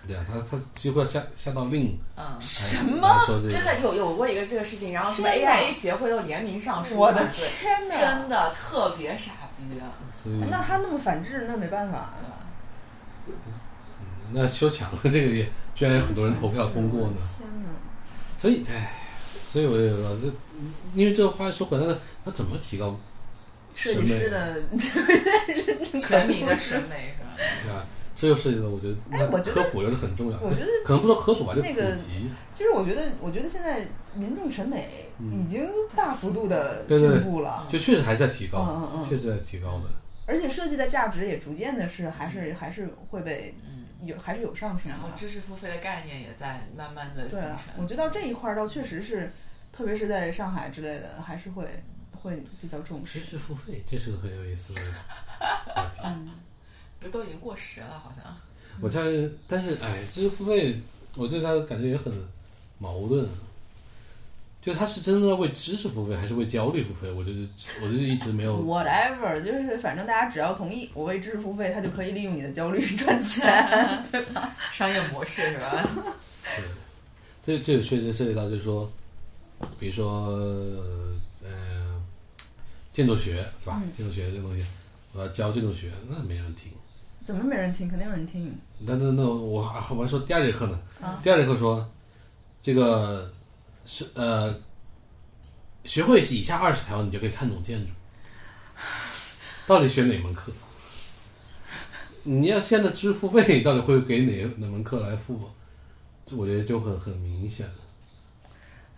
[0.07, 7.99] 对啊，他他几乎要下下到令嗯，什么这个真的有有过一个这个事情，然后什么 AIA 协会又联名上书我的天哪！
[7.99, 12.15] 真的特别傻逼啊，所以那他那么反制，那没办法。
[12.21, 13.39] 对吧？
[14.33, 17.15] 那修墙这个也居然有很多人投票通过呢。
[17.39, 17.69] 天哪！
[18.37, 18.95] 所以，唉，
[19.49, 20.27] 所以我也说这，
[20.95, 22.99] 因为这个话说回来了，那怎么提高
[23.75, 24.63] 设计师的
[26.01, 27.31] 全民 的审美是吧？
[27.63, 27.87] 对吧？
[28.23, 32.31] 这就涉及到我觉得哎我觉得科普又是很重要的，我觉得可能不说科普吧，就普那个及。
[32.53, 39.91] 其实我觉得，我觉得现在民众审美已经大幅度的嗯对对对进步了，就确实还在提高，嗯嗯嗯确实在提高的。
[40.25, 45.17] 而且设计的价值也逐渐的是还是还是会被嗯，有还是有上升然后的。
[45.17, 47.83] 知识付费的概念也在慢慢的形对啊，我。
[47.83, 49.33] 觉得到这一块儿倒确实是，
[49.73, 51.65] 特别是在上海之类的，还是会
[52.23, 53.25] 会比较重视知。
[53.33, 54.81] 识付费，这是个很有意思的
[55.75, 56.01] 话题。
[56.07, 56.29] 嗯，
[57.03, 58.33] 不是都已经过时了，好像。
[58.81, 60.81] 我家人，但是哎，知识付费，
[61.17, 62.13] 我对它的感觉也很
[62.79, 63.29] 矛盾。
[64.63, 67.11] 就他是真的在为知识付费，还是为焦虑付费？
[67.11, 67.49] 我就是，
[67.83, 68.57] 我就是一直没有。
[68.65, 73.45] whatever，就是反正大家只要同意我为知识付费，他就可以利用你的焦虑 赚钱。
[74.13, 75.85] 对吧 商业模式是吧？
[77.45, 78.89] 对这这个确实涉及到，就是说，
[79.81, 80.29] 比如说，
[81.43, 82.01] 呃，
[82.93, 83.83] 建筑学是吧？
[83.97, 84.65] 建筑学这东西，
[85.13, 86.71] 我要教建筑学，那没人听。
[87.25, 87.89] 怎么没人听？
[87.89, 88.53] 肯定有人听。
[88.81, 89.63] 那那那我我
[90.03, 90.79] 还说第二节课呢，
[91.23, 91.89] 第二节课说，
[92.61, 93.33] 这个
[93.87, 94.55] 是呃，
[95.85, 97.93] 学会以下二十条，你就可以看懂建筑。
[99.67, 100.53] 到底选哪门课？
[102.25, 105.39] 你要现在支付费，到底会给哪哪门课来付？
[106.27, 107.69] 这我觉得就很很明显。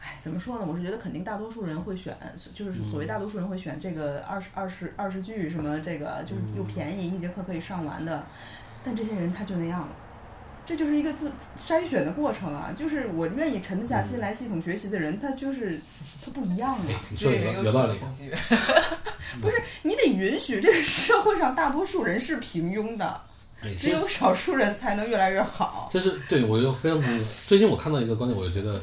[0.05, 0.67] 哎，怎么说呢？
[0.69, 2.15] 我是觉得肯定大多数人会选，
[2.53, 8.27] 就是所谓大多数人会选这个二十二十二十句什么这个，就是又便宜，一节课可以上完的。
[8.85, 9.89] 但这些人他就那样了，
[10.67, 11.33] 这就是一个自
[11.67, 12.71] 筛选的过程啊。
[12.77, 15.81] 就是我愿意沉得下心来系统学习的人，他就是
[16.23, 16.81] 他不一样啊。
[17.11, 17.99] 你说有有道理。
[19.41, 23.21] 不是，你得允许这个社会上大多数人是平庸的，
[23.79, 25.89] 只有少数人才能越来越好。
[25.91, 27.25] 这是对我就非常同意。
[27.47, 28.81] 最近我看到一个观点，我就觉得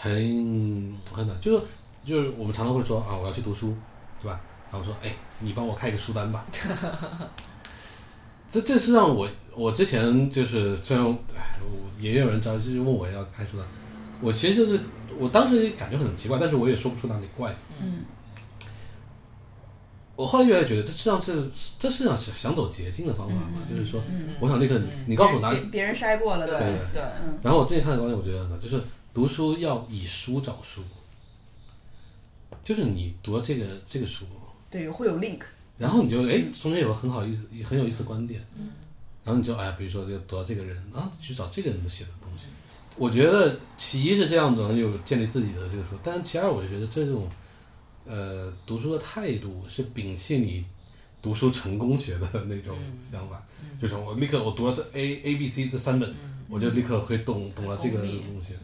[0.00, 1.64] 很很难，就是
[2.04, 3.74] 就是我们常常会说啊，我要去读书，
[4.22, 4.40] 对吧？
[4.70, 6.46] 然后说，哎，你帮我开一个书单吧。
[8.50, 11.18] 这这是让我我之前就是虽然
[11.98, 13.66] 也有人着急问我要开书单，
[14.22, 14.80] 我其实就是
[15.18, 17.54] 我当时感觉很奇怪，但是我也说不出哪里怪。
[17.82, 18.04] 嗯。
[20.16, 24.00] 我后来越来越觉得，这实际上是这实际上是想走捷径的方法嘛，就是说，
[24.40, 27.02] 我想立刻你你告诉我哪里别人筛过了的对对。
[27.42, 28.80] 然后我最近看的观点，我觉得呢，就是
[29.18, 30.80] 读书要以书找书，
[32.64, 34.24] 就是你读了这个这个书，
[34.70, 35.40] 对，会有 link，
[35.76, 38.40] 然后你就哎中间有个很好意思很有意思的观点，
[39.24, 42.46] 然后你就哎比如说就读到这个人啊，去找这个人的写的东西，
[42.96, 47.28] 我觉得其一是这样子能有建立自己的这个书，但是其二我就觉得这种。
[48.06, 50.64] 呃，读书的态度是摒弃你
[51.20, 52.74] 读书成功学的那种
[53.10, 53.44] 想法，
[53.82, 56.14] 就是我立刻我读了这 A A B C 这三本，
[56.48, 58.54] 我就立刻会懂懂了这个东西。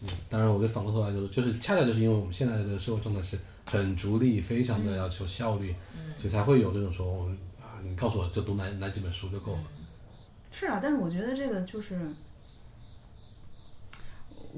[0.00, 5.74] 嗯，当然，我就反过头来就是，就是恰恰就是因为我们现在的社会状态是很逐利，非常的要求效率，
[6.16, 7.26] 所以才会有这种说，我
[7.60, 9.64] 啊，你告诉我就读哪哪几本书就够了。
[10.50, 11.98] 是啊，但是我觉得这个就是。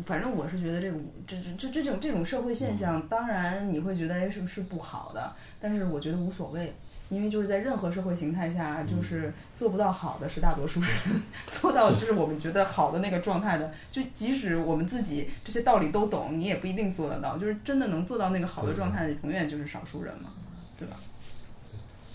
[0.07, 6.73] 反正我是觉得这个这这这种这种社会现象，当然你会觉得哎是不是不好的，但是我觉得无所谓，
[7.11, 10.91] 因为就是在任何社会形态下，就是做不到好的是大多数人，
[11.51, 20.31] 做到就是我们觉得好的那个状态的，就即使我们自己这些道理都懂，你也不一定做得到，就是真的能做到那个好的状态的，永远就是少数人嘛，
[20.79, 20.97] 对吧？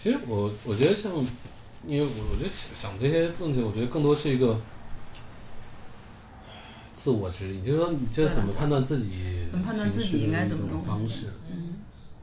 [0.01, 1.11] 其实我我觉得像，
[1.85, 4.59] 因为我我觉得想这些问题，我觉得更多是一个。
[6.95, 9.45] 自我指引，就是说，你这怎么判断自己？
[9.47, 10.83] 怎么判断自己应该怎么弄？
[10.83, 11.75] 方式，嗯，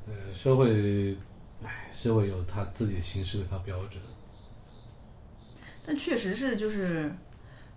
[0.05, 1.16] 对，社会，
[2.03, 4.03] 唉，社会有他自己的形式的他标准。
[5.86, 7.14] 但确实是，就是，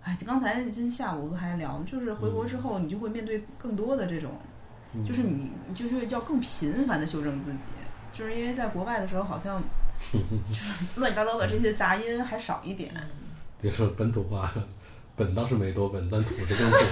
[0.02, 4.32] 哎，刚才今下午还聊，就是回国之后，你就会面对更多的这种，
[5.06, 7.68] 就是你就是要更频繁的修正自己，
[8.12, 9.62] 就是因为在国外的时候，好像
[10.12, 12.92] 就是乱七八糟的这些杂音还少一点。
[13.60, 14.52] 别说本土化。
[15.14, 16.78] 本倒是没多本，但土是更多。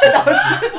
[0.00, 0.70] 这倒是对，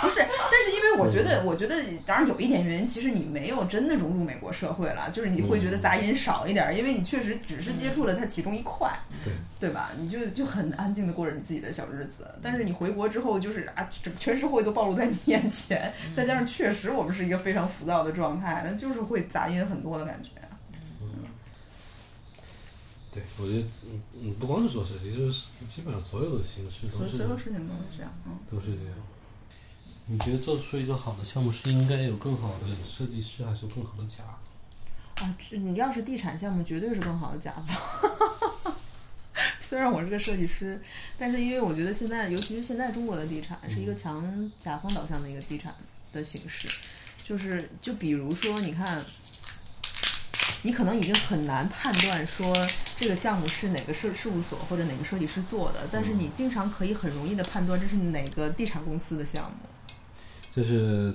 [0.00, 1.74] 不是，但是因为我觉得，我觉得
[2.04, 8.90] 当然有一点原因，其实你没有真的融入美国社会了，就是你会觉得杂音少一点，因为你确实只是接触了它其中一块，
[9.24, 9.90] 对对吧？
[9.98, 12.26] 你就就很安静的过着你自己的小日子。
[12.42, 20.30] 但是你回国之后，就是啊，整全社会都暴露在你眼前，再加上确实我们是一个非常浮躁的状态，那就是会杂音很多的感觉。
[23.12, 27.16] 对，我觉得嗯嗯，不光是做设计，就是基本上所有的形式都是。
[27.16, 28.38] 所有事情都是这样，嗯。
[28.48, 28.94] 都是这样。
[30.12, 34.24] 你觉得做出一个好的项目是应该有更好的设计师，还是更好的甲？
[35.24, 38.74] 啊，你要是地产项目，绝对是更好的甲方。
[39.62, 40.82] 虽然我是个设计师，
[41.16, 45.72] 但是因为我觉得现在，尤其是现在中国的地产是一个强甲方导向的一个地产
[46.12, 46.68] 的形式，
[47.22, 49.00] 就是就比如说，你看。
[50.62, 52.54] 你可能已经很难判断说
[52.94, 59.56] 这个项目是哪个事事务所或者哪个设计师做的，但是你经常可以很容易的判断这是哪个地产公司的项目。
[60.54, 61.14] 就是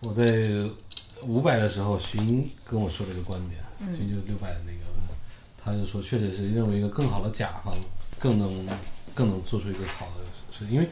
[0.00, 0.68] 我在
[1.22, 3.60] 五百的时候，徐英跟我说了一个观点，
[3.96, 4.78] 徐英就是六百的那个，
[5.62, 7.74] 他就说确实是认为一个更好的甲方
[8.18, 8.66] 更能
[9.14, 10.88] 更能做出一个好的事，因为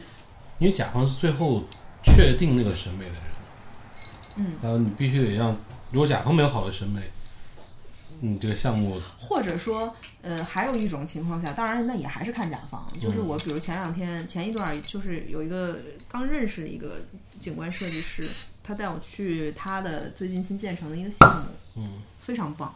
[0.58, 1.64] 因为甲方是最后
[2.02, 3.22] 确定那个审美的人，
[4.36, 5.56] 嗯，然后你必须得让，
[5.90, 7.02] 如果甲方没有好的审美。
[8.24, 9.92] 嗯，这个项目，或者说，
[10.22, 12.86] 呃，还有一种情况下，当然那也还是看甲方。
[13.00, 17.00] 就是我，比如前两天前一段，就是有一个刚认识的一个
[17.40, 18.28] 景观设计师，
[18.62, 22.72] 他带我去他的最近新建成的一个项目，嗯，非常棒。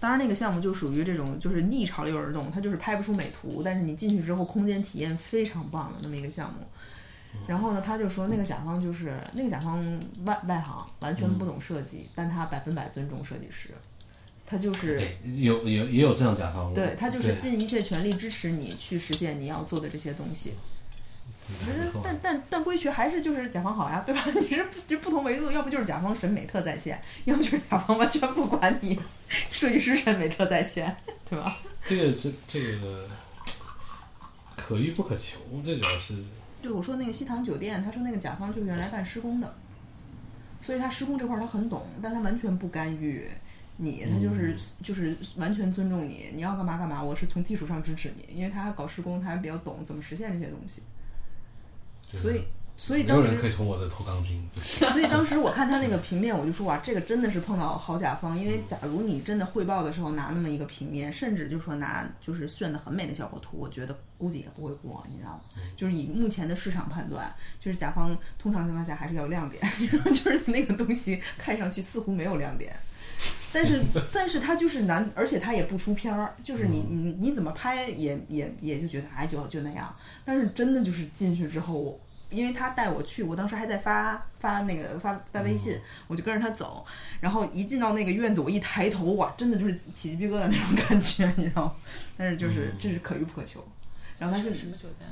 [0.00, 6.66] 当然那个项目就属于这种就是逆潮流而动，它就是拍不出美图，但是你进去之后空间体验非常棒的那么一个项目。
[7.46, 9.82] 然后呢，他就说那个甲方就是那个甲方
[10.24, 13.70] 外外行，完全不懂设计，但他百分百尊重设计师，
[14.46, 20.52] 他就是对，有有也有这样甲方，对他就是尽一切全力支持你去实现你要做的这些东西。
[21.46, 24.24] 对没错但但但归去还是就是甲方好呀，对吧？
[24.34, 28.98] 你是不就不同维度，要不就是甲方审美特在线，要不就是甲方完全不管你，
[29.50, 30.96] 设计师审美特在线，
[31.28, 31.58] 对吧？
[31.84, 33.06] 这个是这个
[34.56, 36.14] 可遇不可求，这主要是
[36.62, 39.54] 就我说那个西塘酒店，他说那个甲方就是原来干施工的，
[40.64, 43.30] 所以他施工这块儿他很懂，但他完全不干预
[43.76, 50.82] 你，他就是、就是完全尊重你，你要干嘛干嘛，我是从技术上支持你，因为他搞施工，他还比较懂怎么实现这些东西，
[52.16, 52.44] 所以
[52.76, 54.42] 所以没有当时人可以从我的偷钢筋。
[54.54, 58.38] 所以当时我看他那个平面，我就说哇，这个真的是碰到好甲方。
[58.38, 65.40] 因为假如你真的汇报的时候拿那么一个平面，甚至就说拿就是炫的很美的效果图，我觉得估计也不会过，你知道吗？
[65.76, 69.62] 就是以目前的市场判断，就是甲方通常情况下还是要亮点，
[70.12, 72.74] 就是那个东西看上去似乎没有亮点。
[73.52, 73.80] 但是，
[74.12, 79.94] 但是他就是难，而且他也不出片儿，就是你你你怎么拍也也也就觉得哎就就那样，
[80.24, 82.00] 但是真的就是进去之后，我
[82.30, 86.84] 因为他带我去，我当时还在发发那个发发微信，我就跟着他走，
[87.20, 91.74] 然后一进到那个院子，我一抬头，哇，真的就是起鸡皮疙瘩那种感觉，你知道吗？
[92.16, 93.64] 但是就是这是可遇不可求。
[94.18, 95.08] 然后他是什么酒店？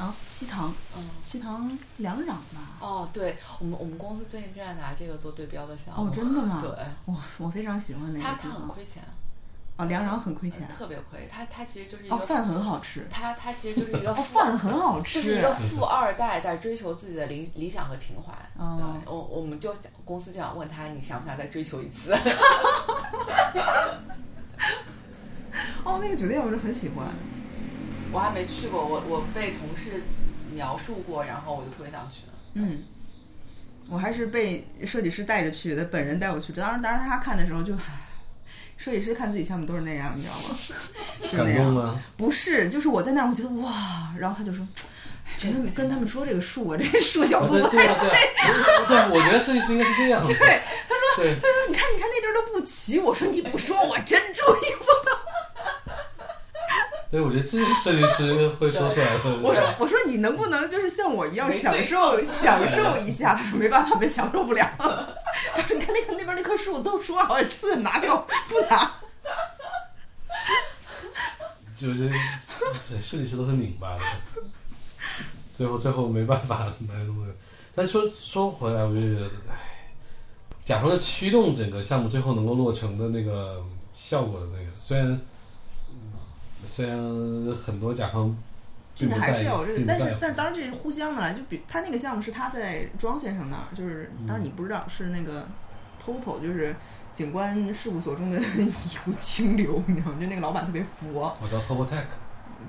[0.00, 2.78] 啊，西塘，嗯，西塘两壤吧？
[2.80, 6.08] 哦，对我们我们公司最近正在拿这个做对标的项目。
[6.08, 6.60] 哦，真的 吗？
[6.62, 6.70] 对，
[7.04, 8.48] 我，我非常喜欢那个他他。
[8.48, 9.02] 很亏钱，
[9.76, 10.66] 哦，梁壤很亏钱。
[10.66, 11.28] 特别亏。
[11.30, 13.06] 他他其实就是一个哦，饭很好吃。
[13.10, 15.20] 他他其实就是一 个哦，饭很好吃。
[15.22, 18.32] 就是一个富二代在追求自己的理理想和情怀。
[18.56, 22.16] 哦对，我我们就想公司就想问他，你想不想再追求一次？
[25.84, 27.06] 哦，那个酒店我是很喜欢。
[28.12, 30.02] 我还没去过，我我被同事
[30.52, 32.22] 描述过，然后我就特别想去。
[32.54, 32.82] 嗯，
[33.88, 36.52] 我还是被设计师带着去的，本人带我去。
[36.52, 38.08] 当时，当时他看的时候就，唉
[38.76, 40.56] 设计师看自己项目都是那样，你知道吗？
[41.30, 41.72] 就那感动样。
[41.72, 42.02] 吗？
[42.16, 44.66] 不是，就是我在那儿，我觉得哇，然后他就说，
[45.26, 48.10] 哎跟他们跟他们说这个树啊，这个树角啊度不太对
[49.14, 50.34] 我觉得设计师应该是这样的。
[50.34, 50.62] 对。
[50.88, 55.19] 他说，他说你看你看那地儿都不齐，我说你不说我真注意不到。
[57.10, 59.24] 对，我觉得这是设计师会说出来的。
[59.42, 63.34] 我说我说你能不能就是像我一样享受享受一下？
[63.34, 64.64] 他说没办法，没享受不了。
[64.78, 64.86] 他
[65.62, 68.16] 说你看那个那边那棵树都说好几次拿掉
[68.48, 68.92] 不拿。
[71.74, 72.10] 就是
[73.02, 74.02] 设计师都是拧巴的，
[75.54, 77.34] 最后最后没办法来弄的。
[77.74, 79.88] 但说说回来，我就觉得，唉，
[80.62, 85.20] 甲方的驱动整个项目最后能够落成的那个效果的那个，虽然嗯
[86.70, 86.96] 虽然
[87.56, 88.36] 很多甲方
[88.94, 91.32] 这个并不在意还是要有这，个，但是但是当然这是互相的啦。
[91.32, 95.48] 就比他那个项目是他在庄先生那儿，就是当然你不知道是那个
[96.00, 96.76] Topo，就是
[97.12, 100.18] 景观事务所中的 一股清流，你知道吗？
[100.20, 102.04] 就那个老板特别佛，我叫 Turbo Tech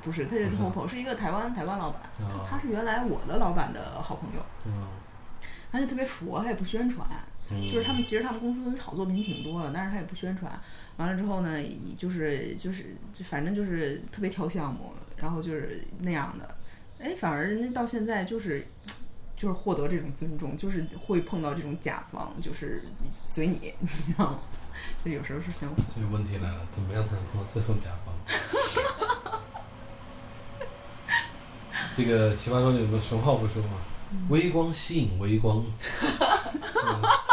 [0.04, 4.88] 不是他是嗯 Topo，是一个台湾台湾老板，他，他是原来我的老板的好朋友，嗯
[5.72, 7.08] 他就特别佛，他也不宣传。
[7.50, 10.52] 嗯，就是他们其实他们公司好作品挺多的，但是他也不宣传。
[10.98, 11.60] 完了之后呢，
[11.98, 16.56] 就是就是就反正就是特别挑项目，然后就是那样的。
[17.00, 18.68] 哎，反而人家到现在就是
[19.36, 24.40] 就是获得这种尊重，就是会碰到这种甲方，就是随你， 你知道吗？
[25.04, 25.78] 就有时候是相互。
[25.78, 28.14] 所以问题来了，怎么样才能碰到这种甲方？
[31.98, 33.80] 这个奇葩说里有个熊浩不说吗？
[34.30, 35.64] 微光吸引微光，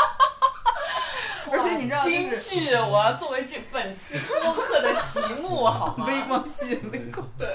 [1.79, 6.07] 你知道京剧，我要作为这本次播客的题目，好吗？
[6.07, 7.25] 微光吸引微光。
[7.39, 7.49] 对，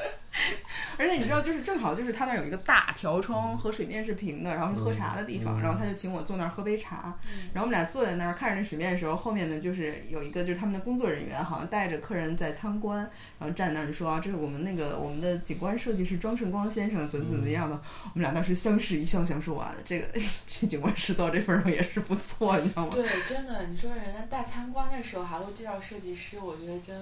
[0.97, 7.15] 而且你知道，就是正好就是他那儿有一个大条窗和水面是平的，然后是喝茶的地方，嗯然后他就请我坐那儿喝杯茶，
[7.53, 12.99] 然后我们俩坐在那儿看着那水面的时候，后面呢就是有一个就是他们的工作人员好像带着客人在参观，
[13.39, 17.75] 然后站那儿说啊，这是我们那个我们的景观设计师庄胜光先生怎么怎么样的，
[18.05, 20.07] 我们俩当时相视一笑，想说啊，这个
[20.47, 22.91] 这景观师到这份儿上也是不错，你知道吗？
[22.95, 26.95] 对，真的，你说人家带参观的时候还会介绍设计师，我觉得真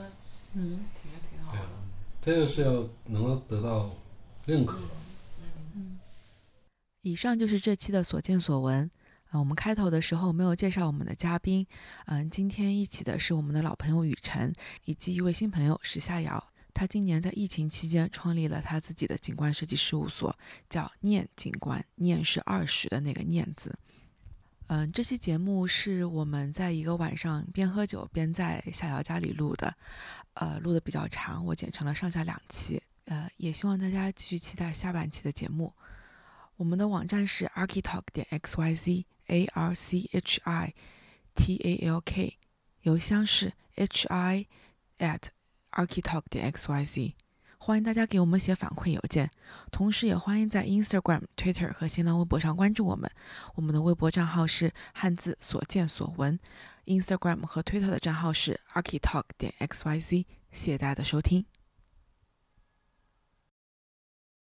[0.53, 1.59] 嗯，挺挺好的
[2.21, 3.89] 这个是要能够得到
[4.45, 4.77] 认可。
[7.01, 8.89] 以上就是这期的所见所闻。
[9.29, 11.65] 啊、我们开头的时候没有介绍我们的嘉宾，
[12.05, 14.53] 嗯、今天一起的是我们的老朋友雨辰，
[14.83, 16.43] 以及一位新朋友石夏瑶。
[16.73, 20.37] 他今年在疫情期间创立了他自己的景观设计事务所，
[20.69, 23.73] 叫念景观，念是二十的那个念字。
[24.73, 29.75] 嗯，这期节目是我们在一个晚上边喝酒边在夏瑶家里录的，
[30.35, 32.81] 呃，录的比较长，我剪成了上下两期。
[33.03, 35.73] 呃，也希望大家继续期待下半期的节目。
[36.55, 40.73] 我们的网站是 architalk 点 x y z，a r c h i
[41.35, 42.37] t a l k，
[42.83, 44.47] 邮箱是 h i
[44.99, 45.23] at
[45.71, 47.15] architalk 点 x y z。
[47.63, 49.29] 欢迎大家给我们写反馈邮件，
[49.71, 53.07] 同时也欢迎在 Instagram、Twitter 和新浪微博上关注我们。
[53.53, 56.39] 我们的微博账号是汉字所见所闻
[56.85, 60.25] ，Instagram 和 Twitter 的账号是 architalk 点 xyz。
[60.51, 61.45] 谢谢大家的收听。